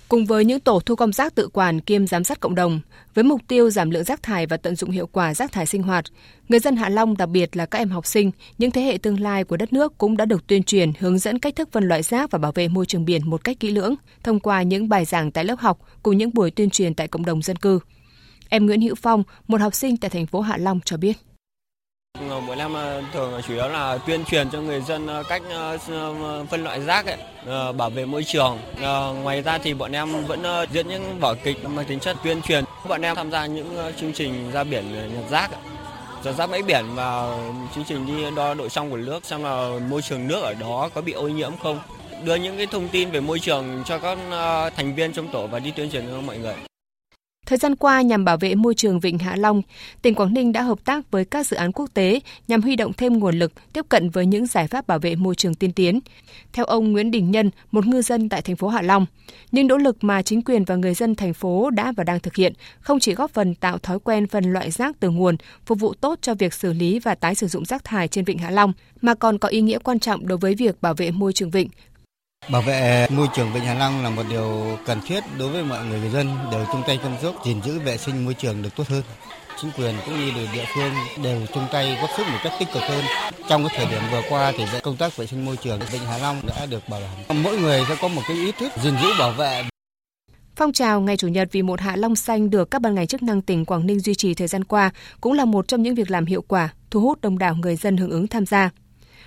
Cùng 0.08 0.26
với 0.26 0.44
những 0.44 0.60
tổ 0.60 0.80
thu 0.80 0.94
gom 0.94 1.12
rác 1.12 1.34
tự 1.34 1.48
quản 1.48 1.80
kiêm 1.80 2.06
giám 2.06 2.24
sát 2.24 2.40
cộng 2.40 2.54
đồng, 2.54 2.80
với 3.14 3.24
mục 3.24 3.40
tiêu 3.48 3.70
giảm 3.70 3.90
lượng 3.90 4.04
rác 4.04 4.22
thải 4.22 4.46
và 4.46 4.56
tận 4.56 4.76
dụng 4.76 4.90
hiệu 4.90 5.06
quả 5.06 5.34
rác 5.34 5.52
thải 5.52 5.66
sinh 5.66 5.82
hoạt, 5.82 6.04
người 6.48 6.60
dân 6.60 6.76
Hạ 6.76 6.88
Long, 6.88 7.16
đặc 7.16 7.28
biệt 7.28 7.56
là 7.56 7.66
các 7.66 7.78
em 7.78 7.88
học 7.88 8.06
sinh, 8.06 8.30
những 8.58 8.70
thế 8.70 8.82
hệ 8.82 8.98
tương 8.98 9.20
lai 9.20 9.44
của 9.44 9.56
đất 9.56 9.72
nước 9.72 9.98
cũng 9.98 10.16
đã 10.16 10.24
được 10.24 10.46
tuyên 10.46 10.62
truyền 10.62 10.92
hướng 10.98 11.18
dẫn 11.18 11.38
cách 11.38 11.56
thức 11.56 11.68
phân 11.72 11.88
loại 11.88 12.02
rác 12.02 12.30
và 12.30 12.38
bảo 12.38 12.52
vệ 12.52 12.68
môi 12.68 12.86
trường 12.86 13.04
biển 13.04 13.30
một 13.30 13.44
cách 13.44 13.60
kỹ 13.60 13.70
lưỡng 13.70 13.94
thông 14.22 14.40
qua 14.40 14.62
những 14.62 14.88
bài 14.88 15.04
giảng 15.04 15.30
tại 15.30 15.44
lớp 15.44 15.58
học 15.58 15.78
cùng 16.02 16.16
những 16.16 16.34
buổi 16.34 16.50
tuyên 16.50 16.70
truyền 16.70 16.94
tại 16.94 17.08
cộng 17.08 17.24
đồng 17.24 17.42
dân 17.42 17.56
cư. 17.56 17.78
Em 18.48 18.66
Nguyễn 18.66 18.80
Hữu 18.80 18.94
Phong, 18.94 19.22
một 19.48 19.60
học 19.60 19.74
sinh 19.74 19.96
tại 19.96 20.10
thành 20.10 20.26
phố 20.26 20.40
Hạ 20.40 20.56
Long 20.56 20.80
cho 20.84 20.96
biết. 20.96 21.16
Ờ, 22.30 22.40
Mỗi 22.40 22.56
năm 22.56 22.74
ờ, 22.74 23.02
thường 23.12 23.40
chủ 23.48 23.54
yếu 23.54 23.68
là 23.68 23.98
tuyên 23.98 24.24
truyền 24.24 24.50
cho 24.50 24.60
người 24.60 24.80
dân 24.80 25.06
ờ, 25.06 25.22
cách 25.28 25.42
phân 26.50 26.64
loại 26.64 26.80
rác, 26.80 27.06
ấy, 27.06 27.72
bảo 27.72 27.90
vệ 27.90 28.06
môi 28.06 28.24
trường. 28.24 28.58
Ngoài 29.22 29.42
ra 29.42 29.58
thì 29.58 29.74
bọn 29.74 29.92
em 29.92 30.26
vẫn 30.26 30.42
diễn 30.72 30.88
những 30.88 31.20
vở 31.20 31.34
kịch 31.44 31.64
mang 31.68 31.84
tính 31.84 32.00
chất 32.00 32.16
tuyên 32.24 32.42
truyền. 32.42 32.64
Bọn 32.88 33.02
em 33.02 33.16
tham 33.16 33.30
gia 33.30 33.46
những 33.46 33.76
chương 34.00 34.12
trình 34.12 34.50
ra 34.52 34.64
biển 34.64 34.84
nhặt 35.14 35.30
rác, 35.30 35.50
dọn 36.24 36.34
rác 36.36 36.50
bãi 36.50 36.62
biển 36.62 36.84
và 36.94 37.36
chương 37.74 37.84
trình 37.84 38.06
đi 38.06 38.36
đo 38.36 38.54
độ 38.54 38.68
trong 38.68 38.90
của 38.90 38.96
nước 38.96 39.24
xem 39.24 39.44
là 39.44 39.70
môi 39.88 40.02
trường 40.02 40.28
nước 40.28 40.40
ở 40.42 40.54
đó 40.54 40.90
có 40.94 41.00
bị 41.00 41.12
ô 41.12 41.28
nhiễm 41.28 41.52
không. 41.62 41.80
Đưa 42.24 42.34
những 42.34 42.56
cái 42.56 42.66
thông 42.66 42.88
tin 42.88 43.10
về 43.10 43.20
môi 43.20 43.38
trường 43.38 43.82
cho 43.86 43.98
các 43.98 44.18
thành 44.76 44.94
viên 44.94 45.12
trong 45.12 45.28
tổ 45.28 45.46
và 45.46 45.58
đi 45.58 45.70
tuyên 45.70 45.90
truyền 45.90 46.06
cho 46.10 46.20
mọi 46.20 46.38
người. 46.38 46.54
Thời 47.46 47.58
gian 47.58 47.76
qua, 47.76 48.02
nhằm 48.02 48.24
bảo 48.24 48.36
vệ 48.36 48.54
môi 48.54 48.74
trường 48.74 49.00
Vịnh 49.00 49.18
Hạ 49.18 49.36
Long, 49.36 49.62
tỉnh 50.02 50.14
Quảng 50.14 50.34
Ninh 50.34 50.52
đã 50.52 50.62
hợp 50.62 50.84
tác 50.84 51.10
với 51.10 51.24
các 51.24 51.46
dự 51.46 51.56
án 51.56 51.72
quốc 51.72 51.90
tế 51.94 52.20
nhằm 52.48 52.62
huy 52.62 52.76
động 52.76 52.92
thêm 52.92 53.18
nguồn 53.18 53.38
lực 53.38 53.52
tiếp 53.72 53.84
cận 53.88 54.10
với 54.10 54.26
những 54.26 54.46
giải 54.46 54.66
pháp 54.68 54.86
bảo 54.86 54.98
vệ 54.98 55.14
môi 55.14 55.34
trường 55.34 55.54
tiên 55.54 55.72
tiến. 55.72 56.00
Theo 56.52 56.64
ông 56.64 56.92
Nguyễn 56.92 57.10
Đình 57.10 57.30
Nhân, 57.30 57.50
một 57.70 57.86
ngư 57.86 58.02
dân 58.02 58.28
tại 58.28 58.42
thành 58.42 58.56
phố 58.56 58.68
Hạ 58.68 58.82
Long, 58.82 59.06
những 59.52 59.66
nỗ 59.66 59.76
lực 59.76 60.04
mà 60.04 60.22
chính 60.22 60.42
quyền 60.42 60.64
và 60.64 60.76
người 60.76 60.94
dân 60.94 61.14
thành 61.14 61.34
phố 61.34 61.70
đã 61.70 61.92
và 61.96 62.04
đang 62.04 62.20
thực 62.20 62.36
hiện 62.36 62.52
không 62.80 63.00
chỉ 63.00 63.14
góp 63.14 63.30
phần 63.30 63.54
tạo 63.54 63.78
thói 63.78 63.98
quen 63.98 64.26
phân 64.26 64.52
loại 64.52 64.70
rác 64.70 65.00
từ 65.00 65.10
nguồn, 65.10 65.36
phục 65.66 65.78
vụ 65.78 65.94
tốt 65.94 66.18
cho 66.22 66.34
việc 66.34 66.54
xử 66.54 66.72
lý 66.72 66.98
và 66.98 67.14
tái 67.14 67.34
sử 67.34 67.48
dụng 67.48 67.64
rác 67.64 67.84
thải 67.84 68.08
trên 68.08 68.24
Vịnh 68.24 68.38
Hạ 68.38 68.50
Long, 68.50 68.72
mà 69.02 69.14
còn 69.14 69.38
có 69.38 69.48
ý 69.48 69.60
nghĩa 69.60 69.78
quan 69.78 69.98
trọng 69.98 70.26
đối 70.26 70.38
với 70.38 70.54
việc 70.54 70.82
bảo 70.82 70.94
vệ 70.94 71.10
môi 71.10 71.32
trường 71.32 71.50
vịnh, 71.50 71.68
Bảo 72.50 72.62
vệ 72.62 73.06
môi 73.10 73.26
trường 73.34 73.52
Vịnh 73.52 73.64
Hạ 73.64 73.74
Long 73.74 74.02
là 74.02 74.10
một 74.10 74.22
điều 74.30 74.78
cần 74.86 75.00
thiết 75.06 75.24
đối 75.38 75.48
với 75.48 75.64
mọi 75.64 75.84
người 75.84 76.10
dân 76.10 76.30
đều 76.52 76.64
chung 76.72 76.82
tay 76.86 77.00
chăm 77.02 77.12
sức 77.22 77.34
gìn 77.44 77.62
giữ 77.62 77.78
vệ 77.78 77.96
sinh 77.96 78.24
môi 78.24 78.34
trường 78.34 78.62
được 78.62 78.76
tốt 78.76 78.88
hơn. 78.88 79.02
Chính 79.60 79.70
quyền 79.76 79.94
cũng 80.06 80.20
như 80.20 80.30
địa 80.54 80.64
phương 80.74 80.92
đều 81.22 81.46
chung 81.54 81.66
tay 81.72 81.98
góp 82.00 82.10
sức 82.16 82.26
một 82.26 82.38
cách 82.44 82.52
tích 82.58 82.68
cực 82.74 82.82
hơn. 82.82 83.04
Trong 83.48 83.68
cái 83.68 83.76
thời 83.76 83.86
điểm 83.86 84.02
vừa 84.12 84.22
qua 84.28 84.52
thì 84.58 84.64
công 84.82 84.96
tác 84.96 85.16
vệ 85.16 85.26
sinh 85.26 85.44
môi 85.44 85.56
trường 85.56 85.80
Vịnh 85.92 86.04
Hạ 86.04 86.18
Long 86.18 86.40
đã 86.46 86.66
được 86.66 86.88
bảo 86.88 87.00
đảm. 87.00 87.42
Mỗi 87.42 87.58
người 87.58 87.82
sẽ 87.88 87.96
có 88.00 88.08
một 88.08 88.22
cái 88.28 88.36
ý 88.36 88.52
thức 88.52 88.72
gìn 88.82 88.94
giữ 89.02 89.08
bảo 89.18 89.32
vệ 89.32 89.62
Phong 90.56 90.72
trào 90.72 91.00
Ngày 91.00 91.16
Chủ 91.16 91.28
nhật 91.28 91.48
vì 91.52 91.62
một 91.62 91.80
Hạ 91.80 91.96
Long 91.96 92.16
xanh 92.16 92.50
được 92.50 92.70
các 92.70 92.82
ban 92.82 92.94
ngành 92.94 93.06
chức 93.06 93.22
năng 93.22 93.42
tỉnh 93.42 93.64
Quảng 93.64 93.86
Ninh 93.86 94.00
duy 94.00 94.14
trì 94.14 94.34
thời 94.34 94.48
gian 94.48 94.64
qua 94.64 94.90
cũng 95.20 95.32
là 95.32 95.44
một 95.44 95.68
trong 95.68 95.82
những 95.82 95.94
việc 95.94 96.10
làm 96.10 96.26
hiệu 96.26 96.44
quả, 96.48 96.68
thu 96.90 97.00
hút 97.00 97.20
đông 97.20 97.38
đảo 97.38 97.54
người 97.54 97.76
dân 97.76 97.96
hưởng 97.96 98.10
ứng 98.10 98.26
tham 98.26 98.46
gia 98.46 98.70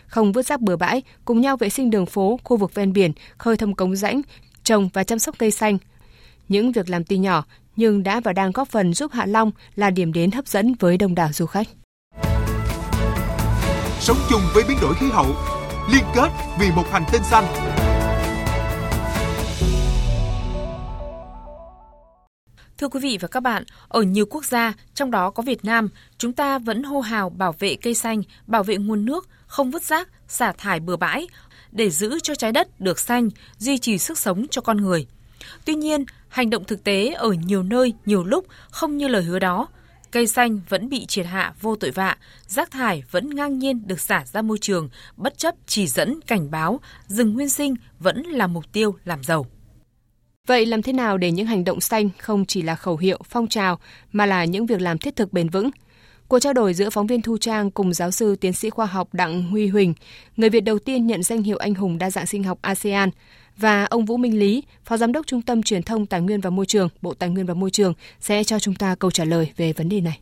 không 0.09 0.31
vứt 0.31 0.45
rác 0.45 0.61
bừa 0.61 0.75
bãi, 0.75 1.01
cùng 1.25 1.41
nhau 1.41 1.57
vệ 1.57 1.69
sinh 1.69 1.89
đường 1.89 2.05
phố, 2.05 2.39
khu 2.43 2.57
vực 2.57 2.73
ven 2.73 2.93
biển, 2.93 3.11
khơi 3.37 3.57
thông 3.57 3.75
cống 3.75 3.95
rãnh, 3.95 4.21
trồng 4.63 4.89
và 4.93 5.03
chăm 5.03 5.19
sóc 5.19 5.35
cây 5.37 5.51
xanh. 5.51 5.77
Những 6.47 6.71
việc 6.71 6.89
làm 6.89 7.03
tuy 7.03 7.17
nhỏ 7.17 7.43
nhưng 7.75 8.03
đã 8.03 8.19
và 8.19 8.33
đang 8.33 8.51
góp 8.51 8.67
phần 8.67 8.93
giúp 8.93 9.11
Hạ 9.11 9.25
Long 9.25 9.51
là 9.75 9.89
điểm 9.89 10.13
đến 10.13 10.31
hấp 10.31 10.47
dẫn 10.47 10.75
với 10.79 10.97
đông 10.97 11.15
đảo 11.15 11.29
du 11.33 11.45
khách. 11.45 11.67
Sống 13.99 14.17
chung 14.29 14.41
với 14.53 14.63
biến 14.67 14.77
đổi 14.81 14.93
khí 14.93 15.05
hậu, 15.11 15.27
liên 15.91 16.03
kết 16.15 16.29
vì 16.59 16.71
một 16.75 16.83
hành 16.91 17.03
tinh 17.11 17.21
xanh. 17.23 17.68
Thưa 22.79 22.87
quý 22.87 22.99
vị 22.99 23.17
và 23.21 23.27
các 23.27 23.39
bạn, 23.39 23.63
ở 23.87 24.01
nhiều 24.01 24.25
quốc 24.25 24.45
gia, 24.45 24.73
trong 24.93 25.11
đó 25.11 25.29
có 25.29 25.43
Việt 25.43 25.65
Nam, 25.65 25.89
chúng 26.17 26.33
ta 26.33 26.59
vẫn 26.59 26.83
hô 26.83 26.99
hào 26.99 27.29
bảo 27.29 27.55
vệ 27.59 27.75
cây 27.75 27.93
xanh, 27.93 28.21
bảo 28.47 28.63
vệ 28.63 28.77
nguồn 28.77 29.05
nước, 29.05 29.29
không 29.47 29.71
vứt 29.71 29.83
rác, 29.83 30.09
xả 30.27 30.51
thải 30.51 30.79
bừa 30.79 30.95
bãi 30.95 31.27
để 31.71 31.89
giữ 31.89 32.19
cho 32.19 32.35
trái 32.35 32.51
đất 32.51 32.79
được 32.81 32.99
xanh, 32.99 33.29
duy 33.57 33.77
trì 33.77 33.97
sức 33.97 34.17
sống 34.17 34.45
cho 34.51 34.61
con 34.61 34.77
người. 34.77 35.07
Tuy 35.65 35.75
nhiên, 35.75 36.05
hành 36.29 36.49
động 36.49 36.63
thực 36.63 36.83
tế 36.83 37.13
ở 37.13 37.31
nhiều 37.31 37.63
nơi, 37.63 37.93
nhiều 38.05 38.23
lúc 38.23 38.45
không 38.69 38.97
như 38.97 39.07
lời 39.07 39.23
hứa 39.23 39.39
đó. 39.39 39.67
Cây 40.11 40.27
xanh 40.27 40.59
vẫn 40.69 40.89
bị 40.89 41.05
triệt 41.05 41.25
hạ 41.25 41.53
vô 41.61 41.75
tội 41.75 41.91
vạ, 41.91 42.17
rác 42.47 42.71
thải 42.71 43.03
vẫn 43.11 43.35
ngang 43.35 43.59
nhiên 43.59 43.87
được 43.87 43.99
xả 43.99 44.25
ra 44.25 44.41
môi 44.41 44.57
trường, 44.61 44.89
bất 45.17 45.37
chấp 45.37 45.55
chỉ 45.65 45.87
dẫn 45.87 46.19
cảnh 46.27 46.51
báo, 46.51 46.79
rừng 47.07 47.33
nguyên 47.33 47.49
sinh 47.49 47.75
vẫn 47.99 48.23
là 48.23 48.47
mục 48.47 48.71
tiêu 48.71 48.95
làm 49.05 49.23
giàu. 49.23 49.45
Vậy 50.49 50.65
làm 50.65 50.81
thế 50.81 50.93
nào 50.93 51.17
để 51.17 51.31
những 51.31 51.45
hành 51.45 51.63
động 51.63 51.81
xanh 51.81 52.09
không 52.17 52.45
chỉ 52.45 52.61
là 52.61 52.75
khẩu 52.75 52.97
hiệu, 52.97 53.19
phong 53.29 53.47
trào 53.47 53.79
mà 54.11 54.25
là 54.25 54.45
những 54.45 54.65
việc 54.65 54.81
làm 54.81 54.97
thiết 54.97 55.15
thực 55.15 55.33
bền 55.33 55.49
vững? 55.49 55.69
Cuộc 56.27 56.39
trao 56.39 56.53
đổi 56.53 56.73
giữa 56.73 56.89
phóng 56.89 57.07
viên 57.07 57.21
Thu 57.21 57.37
Trang 57.37 57.71
cùng 57.71 57.93
giáo 57.93 58.11
sư 58.11 58.35
tiến 58.35 58.53
sĩ 58.53 58.69
khoa 58.69 58.85
học 58.85 59.13
Đặng 59.13 59.43
Huy 59.43 59.67
Huỳnh, 59.67 59.93
người 60.37 60.49
Việt 60.49 60.59
đầu 60.59 60.79
tiên 60.79 61.07
nhận 61.07 61.23
danh 61.23 61.43
hiệu 61.43 61.57
anh 61.57 61.73
hùng 61.73 61.97
đa 61.97 62.09
dạng 62.09 62.25
sinh 62.25 62.43
học 62.43 62.59
ASEAN, 62.61 63.09
và 63.57 63.85
ông 63.85 64.05
Vũ 64.05 64.17
Minh 64.17 64.39
Lý, 64.39 64.63
Phó 64.85 64.97
Giám 64.97 65.11
đốc 65.11 65.27
Trung 65.27 65.41
tâm 65.41 65.63
Truyền 65.63 65.83
thông 65.83 66.05
Tài 66.05 66.21
nguyên 66.21 66.41
và 66.41 66.49
Môi 66.49 66.65
trường, 66.65 66.89
Bộ 67.01 67.13
Tài 67.13 67.29
nguyên 67.29 67.45
và 67.45 67.53
Môi 67.53 67.71
trường 67.71 67.93
sẽ 68.19 68.43
cho 68.43 68.59
chúng 68.59 68.75
ta 68.75 68.95
câu 68.95 69.11
trả 69.11 69.25
lời 69.25 69.51
về 69.57 69.73
vấn 69.73 69.89
đề 69.89 70.01
này. 70.01 70.19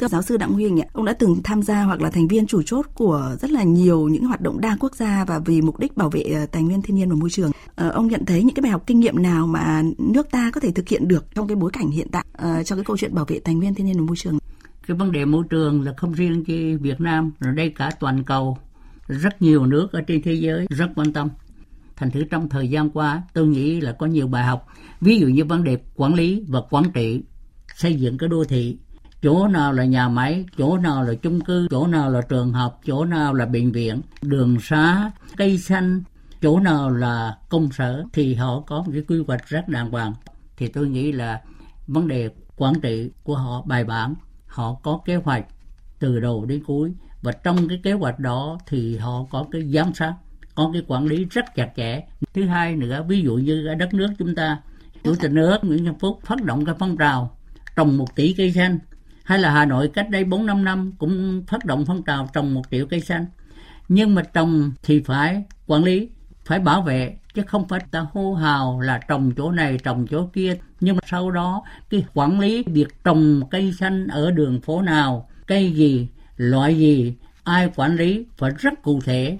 Thưa 0.00 0.08
giáo 0.08 0.22
sư 0.22 0.36
Đặng 0.36 0.52
Huy 0.52 0.64
Huỳnh, 0.68 0.84
ông 0.92 1.04
đã 1.04 1.12
từng 1.12 1.42
tham 1.44 1.62
gia 1.62 1.82
hoặc 1.82 2.00
là 2.00 2.10
thành 2.10 2.28
viên 2.28 2.46
chủ 2.46 2.62
chốt 2.62 2.86
của 2.94 3.36
rất 3.40 3.50
là 3.50 3.62
nhiều 3.62 4.08
những 4.08 4.24
hoạt 4.24 4.40
động 4.40 4.60
đa 4.60 4.76
quốc 4.80 4.94
gia 4.94 5.24
và 5.24 5.38
vì 5.38 5.62
mục 5.62 5.78
đích 5.78 5.96
bảo 5.96 6.10
vệ 6.10 6.20
ờ, 6.20 6.46
tài 6.46 6.62
nguyên 6.62 6.82
thiên 6.82 6.96
nhiên 6.96 7.08
và 7.08 7.16
môi 7.16 7.30
trường. 7.30 7.50
Ờ, 7.74 7.90
ông 7.90 8.06
nhận 8.06 8.24
thấy 8.24 8.42
những 8.42 8.54
cái 8.54 8.62
bài 8.62 8.72
học 8.72 8.82
kinh 8.86 9.00
nghiệm 9.00 9.22
nào 9.22 9.46
mà 9.46 9.82
nước 9.98 10.30
ta 10.30 10.50
có 10.50 10.60
thể 10.60 10.70
thực 10.70 10.88
hiện 10.88 11.08
được 11.08 11.34
trong 11.34 11.48
cái 11.48 11.56
bối 11.56 11.70
cảnh 11.72 11.90
hiện 11.90 12.08
tại 12.12 12.24
ờ, 12.32 12.62
cho 12.62 12.76
cái 12.76 12.84
câu 12.84 12.96
chuyện 12.96 13.14
bảo 13.14 13.24
vệ 13.24 13.40
tài 13.40 13.54
nguyên 13.54 13.74
thiên 13.74 13.86
nhiên 13.86 13.98
và 13.98 14.04
môi 14.04 14.16
trường? 14.16 14.38
cái 14.86 14.96
vấn 14.96 15.12
đề 15.12 15.24
môi 15.24 15.44
trường 15.50 15.82
là 15.82 15.94
không 15.96 16.12
riêng 16.12 16.44
chỉ 16.44 16.74
Việt 16.74 17.00
Nam, 17.00 17.32
rồi 17.40 17.54
đây 17.54 17.72
cả 17.76 17.90
toàn 18.00 18.24
cầu, 18.24 18.58
rất 19.08 19.42
nhiều 19.42 19.66
nước 19.66 19.92
ở 19.92 20.00
trên 20.00 20.22
thế 20.22 20.32
giới 20.32 20.66
rất 20.70 20.88
quan 20.96 21.12
tâm. 21.12 21.28
Thành 21.96 22.10
thử 22.10 22.24
trong 22.30 22.48
thời 22.48 22.68
gian 22.68 22.90
qua, 22.90 23.22
tôi 23.34 23.46
nghĩ 23.46 23.80
là 23.80 23.92
có 23.92 24.06
nhiều 24.06 24.28
bài 24.28 24.44
học, 24.44 24.66
ví 25.00 25.18
dụ 25.18 25.26
như 25.26 25.44
vấn 25.44 25.64
đề 25.64 25.78
quản 25.94 26.14
lý 26.14 26.44
và 26.48 26.60
quản 26.70 26.84
trị, 26.94 27.22
xây 27.76 27.94
dựng 27.94 28.18
cái 28.18 28.28
đô 28.28 28.44
thị, 28.44 28.78
chỗ 29.24 29.48
nào 29.48 29.72
là 29.72 29.84
nhà 29.84 30.08
máy, 30.08 30.44
chỗ 30.58 30.78
nào 30.78 31.04
là 31.04 31.14
chung 31.14 31.40
cư, 31.40 31.68
chỗ 31.70 31.86
nào 31.86 32.10
là 32.10 32.20
trường 32.28 32.52
học, 32.52 32.80
chỗ 32.86 33.04
nào 33.04 33.34
là 33.34 33.46
bệnh 33.46 33.72
viện, 33.72 34.00
đường 34.22 34.60
xá, 34.60 35.10
cây 35.36 35.58
xanh, 35.58 36.02
chỗ 36.42 36.60
nào 36.60 36.90
là 36.90 37.38
công 37.48 37.72
sở 37.72 38.04
thì 38.12 38.34
họ 38.34 38.60
có 38.60 38.82
một 38.82 38.90
cái 38.92 39.02
quy 39.08 39.24
hoạch 39.26 39.48
rất 39.48 39.68
đàng 39.68 39.90
hoàng. 39.90 40.14
Thì 40.56 40.68
tôi 40.68 40.88
nghĩ 40.88 41.12
là 41.12 41.40
vấn 41.86 42.08
đề 42.08 42.30
quản 42.56 42.80
trị 42.80 43.10
của 43.22 43.36
họ 43.36 43.62
bài 43.66 43.84
bản, 43.84 44.14
họ 44.46 44.74
có 44.82 45.00
kế 45.04 45.16
hoạch 45.16 45.44
từ 45.98 46.20
đầu 46.20 46.44
đến 46.44 46.62
cuối 46.66 46.92
và 47.22 47.32
trong 47.32 47.68
cái 47.68 47.80
kế 47.82 47.92
hoạch 47.92 48.18
đó 48.18 48.58
thì 48.66 48.96
họ 48.96 49.24
có 49.30 49.46
cái 49.52 49.62
giám 49.74 49.94
sát, 49.94 50.14
có 50.54 50.70
cái 50.72 50.82
quản 50.86 51.06
lý 51.06 51.24
rất 51.24 51.44
chặt 51.54 51.72
chẽ. 51.76 52.00
Thứ 52.34 52.46
hai 52.46 52.76
nữa, 52.76 53.04
ví 53.08 53.22
dụ 53.22 53.34
như 53.34 53.66
ở 53.66 53.74
đất 53.74 53.94
nước 53.94 54.08
chúng 54.18 54.34
ta, 54.34 54.58
Chủ 55.04 55.14
tịch 55.14 55.30
nước 55.30 55.58
Nguyễn 55.62 55.84
văn 55.84 55.98
Phúc 55.98 56.18
phát 56.24 56.42
động 56.42 56.64
cái 56.64 56.74
phong 56.78 56.96
trào 56.96 57.36
trồng 57.76 57.96
một 57.96 58.16
tỷ 58.16 58.32
cây 58.32 58.52
xanh 58.52 58.78
hay 59.24 59.38
là 59.38 59.50
Hà 59.50 59.64
Nội 59.64 59.90
cách 59.94 60.10
đây 60.10 60.24
4 60.24 60.46
năm 60.46 60.64
năm 60.64 60.92
cũng 60.98 61.44
phát 61.46 61.64
động 61.64 61.84
phong 61.86 62.02
trào 62.02 62.28
trồng 62.32 62.54
một 62.54 62.62
triệu 62.70 62.86
cây 62.86 63.00
xanh. 63.00 63.26
Nhưng 63.88 64.14
mà 64.14 64.22
trồng 64.22 64.72
thì 64.82 65.02
phải 65.02 65.44
quản 65.66 65.84
lý, 65.84 66.08
phải 66.44 66.58
bảo 66.58 66.82
vệ, 66.82 67.16
chứ 67.34 67.42
không 67.46 67.68
phải 67.68 67.80
ta 67.90 68.06
hô 68.12 68.34
hào 68.34 68.80
là 68.80 69.00
trồng 69.08 69.32
chỗ 69.36 69.50
này, 69.50 69.78
trồng 69.84 70.06
chỗ 70.10 70.26
kia. 70.26 70.56
Nhưng 70.80 70.96
mà 70.96 71.00
sau 71.06 71.30
đó, 71.30 71.64
cái 71.90 72.04
quản 72.14 72.40
lý 72.40 72.64
việc 72.66 73.04
trồng 73.04 73.40
cây 73.50 73.72
xanh 73.72 74.06
ở 74.06 74.30
đường 74.30 74.60
phố 74.60 74.82
nào, 74.82 75.28
cây 75.46 75.72
gì, 75.72 76.08
loại 76.36 76.78
gì, 76.78 77.14
ai 77.44 77.70
quản 77.76 77.96
lý 77.96 78.26
phải 78.36 78.50
rất 78.58 78.82
cụ 78.82 79.00
thể. 79.04 79.38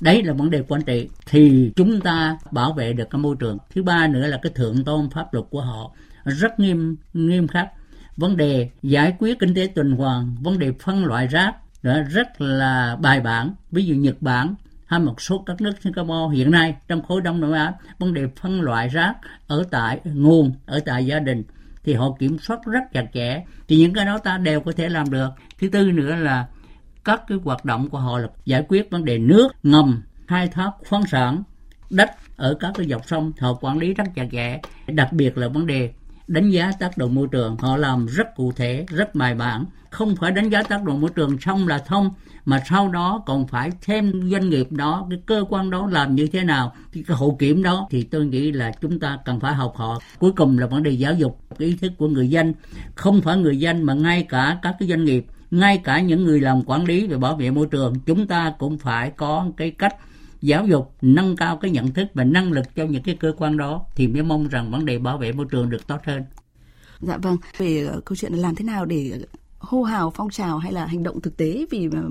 Đấy 0.00 0.22
là 0.22 0.32
vấn 0.32 0.50
đề 0.50 0.62
quan 0.68 0.82
trị. 0.82 1.08
Thì 1.26 1.72
chúng 1.76 2.00
ta 2.00 2.38
bảo 2.50 2.72
vệ 2.72 2.92
được 2.92 3.10
cái 3.10 3.18
môi 3.18 3.36
trường. 3.40 3.58
Thứ 3.74 3.82
ba 3.82 4.06
nữa 4.06 4.26
là 4.26 4.38
cái 4.42 4.52
thượng 4.54 4.84
tôn 4.84 5.10
pháp 5.10 5.34
luật 5.34 5.46
của 5.50 5.60
họ, 5.60 5.92
rất 6.24 6.60
nghiêm 6.60 6.96
nghiêm 7.12 7.48
khắc 7.48 7.68
vấn 8.16 8.36
đề 8.36 8.70
giải 8.82 9.14
quyết 9.18 9.38
kinh 9.38 9.54
tế 9.54 9.66
tuần 9.74 9.92
hoàn, 9.92 10.36
vấn 10.40 10.58
đề 10.58 10.72
phân 10.80 11.04
loại 11.04 11.26
rác 11.26 11.54
đã 11.82 12.00
rất 12.00 12.40
là 12.40 12.96
bài 13.00 13.20
bản. 13.20 13.54
Ví 13.70 13.84
dụ 13.84 13.94
nhật 13.94 14.22
bản 14.22 14.54
hay 14.86 15.00
một 15.00 15.20
số 15.20 15.42
các 15.46 15.60
nước 15.60 15.72
Singapore 15.80 16.36
hiện 16.36 16.50
nay 16.50 16.74
trong 16.88 17.02
khối 17.02 17.20
Đông 17.20 17.40
Nam 17.40 17.52
Á, 17.52 17.72
vấn 17.98 18.14
đề 18.14 18.26
phân 18.36 18.60
loại 18.60 18.88
rác 18.88 19.14
ở 19.46 19.64
tại 19.70 20.00
nguồn, 20.04 20.52
ở 20.66 20.80
tại 20.80 21.06
gia 21.06 21.18
đình 21.18 21.42
thì 21.84 21.94
họ 21.94 22.16
kiểm 22.18 22.38
soát 22.38 22.60
rất 22.66 22.80
chặt 22.92 23.06
chẽ. 23.14 23.44
Thì 23.68 23.76
những 23.76 23.94
cái 23.94 24.06
đó 24.06 24.18
ta 24.18 24.38
đều 24.38 24.60
có 24.60 24.72
thể 24.72 24.88
làm 24.88 25.10
được. 25.10 25.28
Thứ 25.58 25.68
tư 25.68 25.92
nữa 25.92 26.14
là 26.14 26.46
các 27.04 27.22
cái 27.28 27.38
hoạt 27.44 27.64
động 27.64 27.88
của 27.88 27.98
họ 27.98 28.18
là 28.18 28.28
giải 28.44 28.64
quyết 28.68 28.90
vấn 28.90 29.04
đề 29.04 29.18
nước, 29.18 29.48
ngầm, 29.62 30.02
khai 30.26 30.48
thác 30.48 30.70
khoáng 30.88 31.06
sản, 31.06 31.42
đất 31.90 32.10
ở 32.36 32.54
các 32.60 32.72
cái 32.74 32.86
dọc 32.86 33.08
sông. 33.08 33.32
Họ 33.38 33.54
quản 33.60 33.78
lý 33.78 33.94
rất 33.94 34.04
chặt 34.14 34.26
chẽ. 34.32 34.60
Đặc 34.86 35.12
biệt 35.12 35.38
là 35.38 35.48
vấn 35.48 35.66
đề 35.66 35.92
đánh 36.30 36.50
giá 36.50 36.72
tác 36.80 36.98
động 36.98 37.14
môi 37.14 37.28
trường. 37.32 37.56
Họ 37.56 37.76
làm 37.76 38.06
rất 38.06 38.36
cụ 38.36 38.52
thể, 38.52 38.86
rất 38.88 39.14
bài 39.14 39.34
bản. 39.34 39.64
Không 39.90 40.16
phải 40.16 40.30
đánh 40.30 40.48
giá 40.48 40.62
tác 40.62 40.84
động 40.84 41.00
môi 41.00 41.10
trường 41.10 41.40
xong 41.40 41.68
là 41.68 41.78
thông, 41.78 42.10
mà 42.44 42.62
sau 42.68 42.88
đó 42.88 43.22
còn 43.26 43.46
phải 43.46 43.70
thêm 43.82 44.30
doanh 44.30 44.50
nghiệp 44.50 44.72
đó, 44.72 45.06
cái 45.10 45.18
cơ 45.26 45.44
quan 45.48 45.70
đó 45.70 45.88
làm 45.92 46.14
như 46.14 46.26
thế 46.26 46.44
nào 46.44 46.72
thì 46.92 47.02
cái 47.02 47.16
hậu 47.16 47.36
kiểm 47.38 47.62
đó. 47.62 47.86
Thì 47.90 48.02
tôi 48.02 48.26
nghĩ 48.26 48.52
là 48.52 48.72
chúng 48.80 49.00
ta 49.00 49.18
cần 49.24 49.40
phải 49.40 49.54
học 49.54 49.72
họ. 49.76 49.98
Cuối 50.18 50.32
cùng 50.32 50.58
là 50.58 50.66
vấn 50.66 50.82
đề 50.82 50.90
giáo 50.90 51.14
dục, 51.14 51.40
cái 51.58 51.68
ý 51.68 51.76
thức 51.76 51.92
của 51.98 52.08
người 52.08 52.28
dân. 52.28 52.54
Không 52.94 53.20
phải 53.20 53.36
người 53.36 53.58
dân 53.58 53.82
mà 53.82 53.94
ngay 53.94 54.26
cả 54.28 54.58
các 54.62 54.76
cái 54.78 54.88
doanh 54.88 55.04
nghiệp, 55.04 55.26
ngay 55.50 55.78
cả 55.84 56.00
những 56.00 56.24
người 56.24 56.40
làm 56.40 56.62
quản 56.62 56.84
lý 56.84 57.06
về 57.06 57.16
bảo 57.16 57.36
vệ 57.36 57.50
môi 57.50 57.66
trường, 57.66 57.94
chúng 58.06 58.26
ta 58.26 58.52
cũng 58.58 58.78
phải 58.78 59.10
có 59.10 59.46
cái 59.56 59.70
cách 59.70 59.96
giáo 60.42 60.66
dục 60.66 60.94
nâng 61.02 61.36
cao 61.36 61.56
cái 61.56 61.70
nhận 61.70 61.92
thức 61.92 62.06
và 62.14 62.24
năng 62.24 62.52
lực 62.52 62.74
cho 62.74 62.84
những 62.84 63.02
cái 63.02 63.16
cơ 63.20 63.32
quan 63.38 63.56
đó 63.56 63.84
thì 63.96 64.06
mới 64.06 64.22
mong 64.22 64.48
rằng 64.48 64.70
vấn 64.70 64.84
đề 64.84 64.98
bảo 64.98 65.18
vệ 65.18 65.32
môi 65.32 65.46
trường 65.50 65.70
được 65.70 65.86
tốt 65.86 65.98
hơn. 66.04 66.24
Dạ 67.00 67.16
vâng, 67.16 67.36
về 67.58 67.86
ờ, 67.86 68.00
câu 68.04 68.16
chuyện 68.16 68.32
là 68.32 68.38
làm 68.38 68.54
thế 68.54 68.64
nào 68.64 68.84
để 68.84 69.20
hô 69.60 69.82
hào 69.82 70.10
phong 70.10 70.30
trào 70.30 70.58
hay 70.58 70.72
là 70.72 70.86
hành 70.86 71.02
động 71.02 71.20
thực 71.20 71.36
tế 71.36 71.66
vì 71.70 71.88
ờ, 71.92 72.02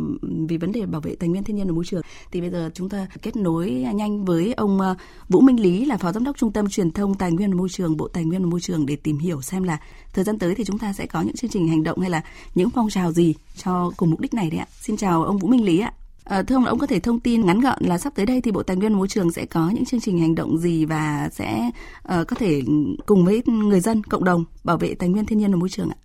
vì 0.48 0.58
vấn 0.58 0.72
đề 0.72 0.86
bảo 0.86 1.02
vệ 1.02 1.16
tài 1.16 1.30
nguyên 1.30 1.44
thiên 1.44 1.56
nhiên 1.56 1.68
và 1.68 1.74
môi 1.74 1.86
trường 1.86 2.02
thì 2.32 2.42
bây 2.42 2.50
giờ 2.50 2.70
chúng 2.74 2.90
ta 2.90 3.08
kết 3.22 3.36
nối 3.36 3.72
nhanh 3.72 4.26
với 4.26 4.54
ông 4.54 4.82
ờ, 4.82 4.96
Vũ 5.30 5.42
Minh 5.42 5.62
Lý 5.62 5.86
là 5.86 5.98
phó 5.98 6.12
giám 6.12 6.24
đốc 6.24 6.38
trung 6.38 6.52
tâm 6.52 6.70
truyền 6.70 6.92
thông 6.92 7.16
tài 7.16 7.32
nguyên 7.32 7.52
và 7.52 7.58
môi 7.58 7.70
trường 7.70 7.98
Bộ 7.98 8.08
Tài 8.08 8.24
nguyên 8.24 8.44
và 8.44 8.50
Môi 8.50 8.62
trường 8.62 8.86
để 8.86 8.96
tìm 8.96 9.18
hiểu 9.18 9.42
xem 9.42 9.64
là 9.64 9.80
thời 10.14 10.24
gian 10.24 10.40
tới 10.40 10.56
thì 10.56 10.64
chúng 10.64 10.80
ta 10.80 10.94
sẽ 10.94 11.06
có 11.06 11.22
những 11.22 11.36
chương 11.36 11.52
trình 11.52 11.68
hành 11.68 11.84
động 11.84 12.00
hay 12.00 12.10
là 12.10 12.22
những 12.56 12.70
phong 12.70 12.90
trào 12.90 13.12
gì 13.12 13.36
cho 13.64 13.92
cùng 13.98 14.10
mục 14.10 14.20
đích 14.20 14.34
này 14.34 14.50
đấy 14.50 14.60
ạ. 14.60 14.68
Xin 14.82 14.98
chào 14.98 15.24
ông 15.24 15.38
Vũ 15.38 15.48
Minh 15.48 15.66
Lý 15.66 15.80
ạ. 15.80 15.94
À, 16.26 16.44
thưa 16.48 16.56
ông 16.56 16.66
ông 16.66 16.80
có 16.80 16.88
thể 16.88 17.00
thông 17.00 17.20
tin 17.20 17.46
ngắn 17.46 17.60
gọn 17.60 17.78
là 17.80 17.98
sắp 17.98 18.14
tới 18.16 18.26
đây 18.26 18.42
thì 18.42 18.52
Bộ 18.52 18.64
Tài 18.64 18.78
nguyên 18.78 18.94
Môi 18.94 19.08
trường 19.08 19.32
sẽ 19.32 19.46
có 19.46 19.72
những 19.74 19.86
chương 19.86 20.00
trình 20.00 20.20
hành 20.20 20.36
động 20.36 20.58
gì 20.58 20.86
và 20.86 21.30
sẽ 21.32 21.70
uh, 21.98 22.28
có 22.28 22.36
thể 22.40 22.62
cùng 23.06 23.26
với 23.26 23.42
người 23.46 23.80
dân, 23.80 24.04
cộng 24.04 24.24
đồng 24.24 24.46
bảo 24.64 24.78
vệ 24.78 24.96
tài 25.00 25.10
nguyên 25.10 25.26
thiên 25.26 25.40
nhiên 25.40 25.52
và 25.52 25.58
môi 25.58 25.70
trường 25.70 25.90
ạ? 25.90 25.98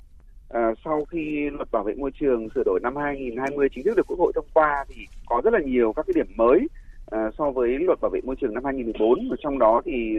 À, 0.48 0.74
sau 0.84 1.04
khi 1.04 1.50
luật 1.52 1.72
bảo 1.72 1.82
vệ 1.82 1.94
môi 1.94 2.10
trường 2.20 2.48
sửa 2.54 2.62
đổi 2.64 2.80
năm 2.82 2.96
2020 2.96 3.68
chính 3.74 3.84
thức 3.84 3.96
được 3.96 4.06
Quốc 4.06 4.18
hội 4.18 4.32
thông 4.34 4.46
qua 4.54 4.84
thì 4.88 5.06
có 5.26 5.40
rất 5.44 5.52
là 5.54 5.60
nhiều 5.64 5.92
các 5.92 6.06
cái 6.06 6.14
điểm 6.14 6.36
mới 6.36 6.66
à, 7.10 7.30
so 7.38 7.50
với 7.50 7.68
luật 7.68 8.00
bảo 8.00 8.10
vệ 8.10 8.20
môi 8.24 8.36
trường 8.40 8.54
năm 8.54 8.64
2014 8.64 9.28
và 9.30 9.36
trong 9.42 9.58
đó 9.58 9.82
thì 9.84 10.16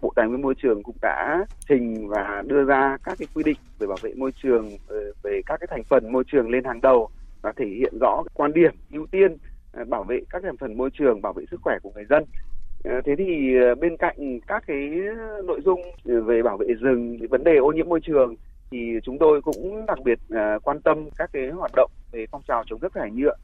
Bộ 0.00 0.12
Tài 0.16 0.28
nguyên 0.28 0.42
Môi 0.42 0.54
trường 0.62 0.82
cũng 0.82 0.96
đã 1.02 1.44
trình 1.68 2.08
và 2.08 2.42
đưa 2.46 2.64
ra 2.64 2.96
các 3.04 3.18
cái 3.18 3.28
quy 3.34 3.42
định 3.42 3.56
về 3.78 3.86
bảo 3.86 3.98
vệ 4.02 4.14
môi 4.14 4.32
trường 4.42 4.68
về 5.22 5.40
các 5.46 5.60
cái 5.60 5.66
thành 5.70 5.84
phần 5.84 6.12
môi 6.12 6.24
trường 6.32 6.50
lên 6.50 6.64
hàng 6.64 6.80
đầu 6.80 7.08
và 7.42 7.52
thể 7.56 7.66
hiện 7.66 7.98
rõ 8.00 8.22
quan 8.34 8.52
điểm 8.52 8.72
ưu 8.92 9.06
tiên 9.10 9.36
à, 9.72 9.84
bảo 9.88 10.04
vệ 10.04 10.20
các 10.30 10.42
thành 10.42 10.56
phần 10.56 10.76
môi 10.76 10.90
trường, 10.98 11.22
bảo 11.22 11.32
vệ 11.32 11.44
sức 11.50 11.60
khỏe 11.62 11.78
của 11.82 11.90
người 11.94 12.04
dân. 12.10 12.24
À, 12.84 13.00
thế 13.04 13.14
thì 13.18 13.56
à, 13.56 13.74
bên 13.80 13.96
cạnh 13.96 14.40
các 14.46 14.64
cái 14.66 14.90
nội 15.44 15.60
dung 15.64 15.80
về 16.04 16.42
bảo 16.42 16.56
vệ 16.56 16.66
rừng, 16.80 17.18
vấn 17.30 17.44
đề 17.44 17.56
ô 17.56 17.72
nhiễm 17.72 17.88
môi 17.88 18.00
trường 18.00 18.34
thì 18.70 18.78
chúng 19.02 19.18
tôi 19.18 19.42
cũng 19.42 19.86
đặc 19.86 19.98
biệt 20.04 20.18
quan 20.62 20.80
tâm 20.80 21.08
các 21.16 21.30
cái 21.32 21.50
hoạt 21.50 21.70
động 21.76 21.90
về 22.12 22.26
phong 22.30 22.42
trào 22.48 22.64
chống 22.66 22.80
rác 22.80 22.92
thải 22.94 23.10
nhựa 23.10 23.34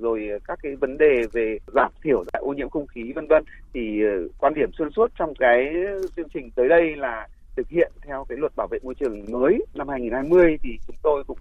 rồi 0.00 0.28
các 0.44 0.58
cái 0.62 0.76
vấn 0.76 0.98
đề 0.98 1.22
về 1.32 1.58
giảm 1.74 1.92
thiểu 2.02 2.24
ô 2.32 2.52
nhiễm 2.52 2.70
không 2.70 2.86
khí 2.86 3.12
vân 3.14 3.26
vân 3.26 3.44
thì 3.74 4.02
quan 4.38 4.54
điểm 4.54 4.70
xuyên 4.78 4.90
suốt 4.90 5.10
trong 5.18 5.34
cái 5.38 5.74
chương 6.16 6.28
trình 6.34 6.50
tới 6.50 6.68
đây 6.68 6.96
là 6.96 7.28
thực 7.56 7.68
hiện 7.68 7.92
theo 8.02 8.24
cái 8.28 8.38
luật 8.38 8.52
bảo 8.56 8.66
vệ 8.70 8.78
môi 8.82 8.94
trường 8.94 9.24
mới 9.32 9.58
năm 9.74 9.88
2020 9.88 10.56
thì 10.62 10.78
chúng 10.86 10.96
tôi 11.02 11.24
cũng 11.26 11.38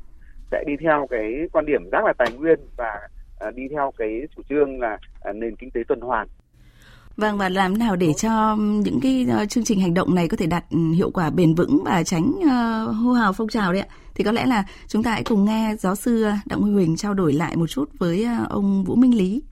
sẽ 0.54 0.64
đi 0.68 0.74
theo 0.84 1.08
cái 1.10 1.22
quan 1.52 1.66
điểm 1.66 1.90
rác 1.92 2.06
là 2.06 2.14
tài 2.18 2.32
nguyên 2.38 2.60
và 2.78 2.92
à, 3.40 3.52
đi 3.56 3.64
theo 3.72 3.92
cái 3.98 4.10
chủ 4.36 4.42
trương 4.50 4.80
là 4.80 4.98
à, 5.22 5.34
nền 5.34 5.56
kinh 5.56 5.72
tế 5.72 5.82
tuần 5.88 6.02
hoàn. 6.02 6.28
Vâng 7.18 7.38
và 7.38 7.50
làm 7.50 7.78
nào 7.78 7.96
để 7.96 8.14
cho 8.14 8.56
những 8.56 9.00
cái 9.02 9.28
uh, 9.44 9.50
chương 9.50 9.64
trình 9.64 9.80
hành 9.80 9.94
động 9.94 10.16
này 10.16 10.28
có 10.28 10.38
thể 10.38 10.46
đạt 10.48 10.66
hiệu 10.96 11.12
quả 11.12 11.30
bền 11.30 11.56
vững 11.56 11.84
và 11.86 12.04
tránh 12.04 12.32
uh, 12.38 12.96
hô 12.96 13.12
hào 13.12 13.34
phong 13.34 13.48
trào 13.48 13.74
đấy 13.74 13.82
ạ. 13.82 13.88
Thì 14.16 14.24
có 14.24 14.32
lẽ 14.32 14.46
là 14.46 14.64
chúng 14.88 15.04
ta 15.04 15.12
hãy 15.12 15.24
cùng 15.24 15.46
nghe 15.46 15.76
giáo 15.80 15.96
sư 15.96 16.26
Đặng 16.46 16.62
Huy 16.62 16.74
Huỳnh 16.74 16.96
trao 16.96 17.14
đổi 17.14 17.34
lại 17.34 17.56
một 17.56 17.68
chút 17.68 17.90
với 18.00 18.28
ông 18.50 18.84
Vũ 18.84 18.96
Minh 18.96 19.18
Lý. 19.18 19.44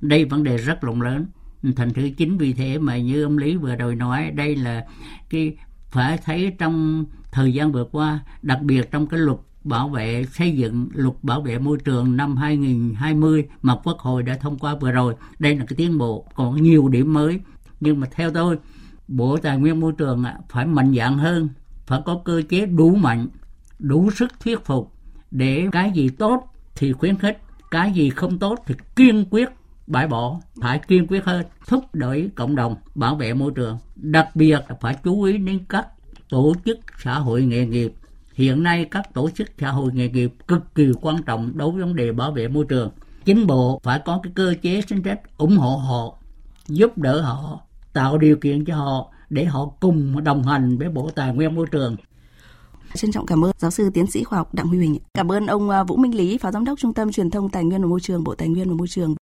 Đây 0.00 0.24
vấn 0.24 0.44
đề 0.44 0.56
rất 0.56 0.80
rộng 0.80 1.02
lớn. 1.02 1.26
Thành 1.76 1.90
thử 1.94 2.10
chính 2.16 2.38
vì 2.38 2.52
thế 2.52 2.78
mà 2.78 2.98
như 2.98 3.24
ông 3.24 3.38
Lý 3.38 3.56
vừa 3.56 3.76
rồi 3.76 3.94
nói 3.94 4.30
đây 4.34 4.56
là 4.56 4.84
cái 5.30 5.56
phải 5.90 6.18
thấy 6.24 6.52
trong 6.58 7.04
thời 7.32 7.54
gian 7.54 7.72
vừa 7.72 7.84
qua 7.92 8.20
đặc 8.42 8.58
biệt 8.62 8.90
trong 8.90 9.06
cái 9.06 9.20
luật 9.20 9.38
bảo 9.64 9.88
vệ 9.88 10.24
xây 10.32 10.56
dựng 10.56 10.88
luật 10.94 11.14
bảo 11.22 11.40
vệ 11.40 11.58
môi 11.58 11.78
trường 11.84 12.16
năm 12.16 12.36
2020 12.36 13.48
mà 13.62 13.76
Quốc 13.84 13.98
hội 13.98 14.22
đã 14.22 14.36
thông 14.36 14.58
qua 14.58 14.74
vừa 14.74 14.90
rồi. 14.90 15.14
Đây 15.38 15.56
là 15.56 15.64
cái 15.68 15.76
tiến 15.76 15.98
bộ, 15.98 16.26
còn 16.34 16.62
nhiều 16.62 16.88
điểm 16.88 17.12
mới. 17.12 17.40
Nhưng 17.80 18.00
mà 18.00 18.08
theo 18.10 18.30
tôi, 18.30 18.58
Bộ 19.08 19.36
Tài 19.36 19.58
nguyên 19.58 19.80
Môi 19.80 19.92
trường 19.92 20.24
phải 20.48 20.66
mạnh 20.66 20.94
dạng 20.96 21.18
hơn, 21.18 21.48
phải 21.86 22.00
có 22.04 22.20
cơ 22.24 22.42
chế 22.48 22.66
đủ 22.66 22.94
mạnh, 22.94 23.26
đủ 23.78 24.10
sức 24.10 24.40
thuyết 24.40 24.64
phục 24.64 24.92
để 25.30 25.68
cái 25.72 25.90
gì 25.90 26.08
tốt 26.08 26.52
thì 26.74 26.92
khuyến 26.92 27.18
khích, 27.18 27.38
cái 27.70 27.92
gì 27.92 28.10
không 28.10 28.38
tốt 28.38 28.58
thì 28.66 28.74
kiên 28.96 29.24
quyết 29.30 29.48
bãi 29.86 30.06
bỏ 30.06 30.40
phải 30.60 30.78
kiên 30.78 31.06
quyết 31.06 31.24
hơn 31.24 31.44
thúc 31.66 31.84
đẩy 31.92 32.30
cộng 32.34 32.56
đồng 32.56 32.76
bảo 32.94 33.16
vệ 33.16 33.34
môi 33.34 33.52
trường 33.54 33.78
đặc 33.96 34.28
biệt 34.34 34.58
là 34.68 34.76
phải 34.80 34.96
chú 35.04 35.22
ý 35.22 35.38
đến 35.38 35.58
các 35.68 35.86
tổ 36.28 36.54
chức 36.64 36.78
xã 36.98 37.14
hội 37.14 37.42
nghề 37.42 37.66
nghiệp 37.66 37.92
Hiện 38.34 38.62
nay 38.62 38.84
các 38.90 39.14
tổ 39.14 39.30
chức 39.30 39.48
xã 39.58 39.70
hội 39.70 39.90
nghề 39.94 40.08
nghiệp 40.08 40.32
cực 40.48 40.74
kỳ 40.74 40.92
quan 41.00 41.22
trọng 41.22 41.52
đối 41.54 41.70
với 41.70 41.82
vấn 41.82 41.94
đề 41.94 42.12
bảo 42.12 42.32
vệ 42.32 42.48
môi 42.48 42.64
trường. 42.68 42.90
Chính 43.24 43.46
bộ 43.46 43.80
phải 43.82 44.00
có 44.04 44.20
cái 44.22 44.32
cơ 44.34 44.54
chế 44.62 44.82
chính 44.86 45.02
sách 45.04 45.20
ủng 45.38 45.56
hộ 45.56 45.76
họ, 45.76 46.18
giúp 46.68 46.98
đỡ 46.98 47.20
họ, 47.20 47.60
tạo 47.92 48.18
điều 48.18 48.36
kiện 48.36 48.64
cho 48.64 48.76
họ 48.76 49.10
để 49.30 49.44
họ 49.44 49.70
cùng 49.80 50.24
đồng 50.24 50.42
hành 50.42 50.78
với 50.78 50.88
Bộ 50.88 51.10
Tài 51.14 51.34
nguyên 51.34 51.54
Môi 51.54 51.66
trường 51.70 51.96
Trân 52.94 53.12
trọng 53.12 53.26
cảm 53.26 53.44
ơn 53.44 53.52
giáo 53.58 53.70
sư 53.70 53.90
tiến 53.94 54.06
sĩ 54.06 54.24
khoa 54.24 54.38
học 54.38 54.54
Đặng 54.54 54.66
Huy 54.66 54.78
Huỳnh. 54.78 54.98
Cảm 55.14 55.32
ơn 55.32 55.46
ông 55.46 55.70
à, 55.70 55.84
Vũ 55.84 55.96
Minh 55.96 56.16
Lý, 56.16 56.38
Phó 56.38 56.50
Giám 56.50 56.64
đốc 56.64 56.78
Trung 56.78 56.94
tâm 56.94 57.12
Truyền 57.12 57.30
thông 57.30 57.48
Tài 57.48 57.64
nguyên 57.64 57.82
và 57.82 57.88
Môi 57.88 58.00
trường, 58.00 58.24
Bộ 58.24 58.34
Tài 58.34 58.48
nguyên 58.48 58.68
và 58.68 58.74
Môi 58.74 58.88
trường. 58.88 59.14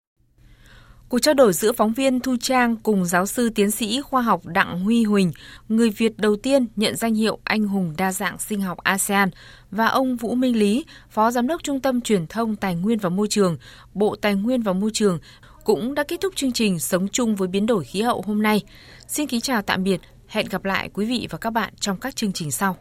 Cuộc 1.09 1.19
trao 1.19 1.35
đổi 1.35 1.53
giữa 1.53 1.73
phóng 1.73 1.93
viên 1.93 2.21
Thu 2.21 2.37
Trang 2.41 2.77
cùng 2.77 3.05
giáo 3.05 3.27
sư 3.27 3.51
tiến 3.55 3.71
sĩ 3.71 4.01
khoa 4.01 4.23
học 4.23 4.47
Đặng 4.47 4.81
Huy 4.81 5.05
Huỳnh, 5.05 5.33
người 5.69 5.91
Việt 5.91 6.19
đầu 6.19 6.37
tiên 6.37 6.67
nhận 6.77 6.97
danh 6.97 7.15
hiệu 7.15 7.39
Anh 7.45 7.63
hùng 7.63 7.95
đa 7.97 8.13
dạng 8.13 8.39
sinh 8.39 8.61
học 8.61 8.79
ASEAN, 8.79 9.31
và 9.71 9.87
ông 9.87 10.17
Vũ 10.17 10.35
Minh 10.35 10.57
Lý, 10.57 10.85
Phó 11.11 11.31
Giám 11.31 11.47
đốc 11.47 11.63
Trung 11.63 11.81
tâm 11.81 12.01
Truyền 12.01 12.27
thông 12.27 12.57
Tài 12.57 12.75
nguyên 12.75 12.99
và 12.99 13.09
Môi 13.09 13.29
trường, 13.29 13.57
Bộ 13.95 14.17
Tài 14.17 14.35
nguyên 14.35 14.63
và 14.63 14.73
Môi 14.73 14.91
trường, 14.95 15.19
cũng 15.65 15.95
đã 15.95 16.05
kết 16.09 16.21
thúc 16.21 16.37
chương 16.37 16.53
trình 16.53 16.79
Sống 16.79 17.09
chung 17.09 17.37
với 17.37 17.49
biến 17.49 17.67
đổi 17.67 17.85
khí 17.85 18.03
hậu 18.03 18.23
hôm 18.27 18.43
nay. 18.43 18.63
Xin 19.07 19.27
kính 19.27 19.41
chào 19.41 19.63
tạm 19.63 19.85
biệt, 19.85 20.01
hẹn 20.27 20.47
gặp 20.51 20.65
lại 20.65 20.91
quý 20.95 21.07
vị 21.07 21.27
và 21.31 21.39
các 21.39 21.51
bạn 21.51 21.73
trong 21.81 21.97
các 21.97 22.17
chương 22.17 22.33
trình 22.33 22.51
sau. 22.51 22.77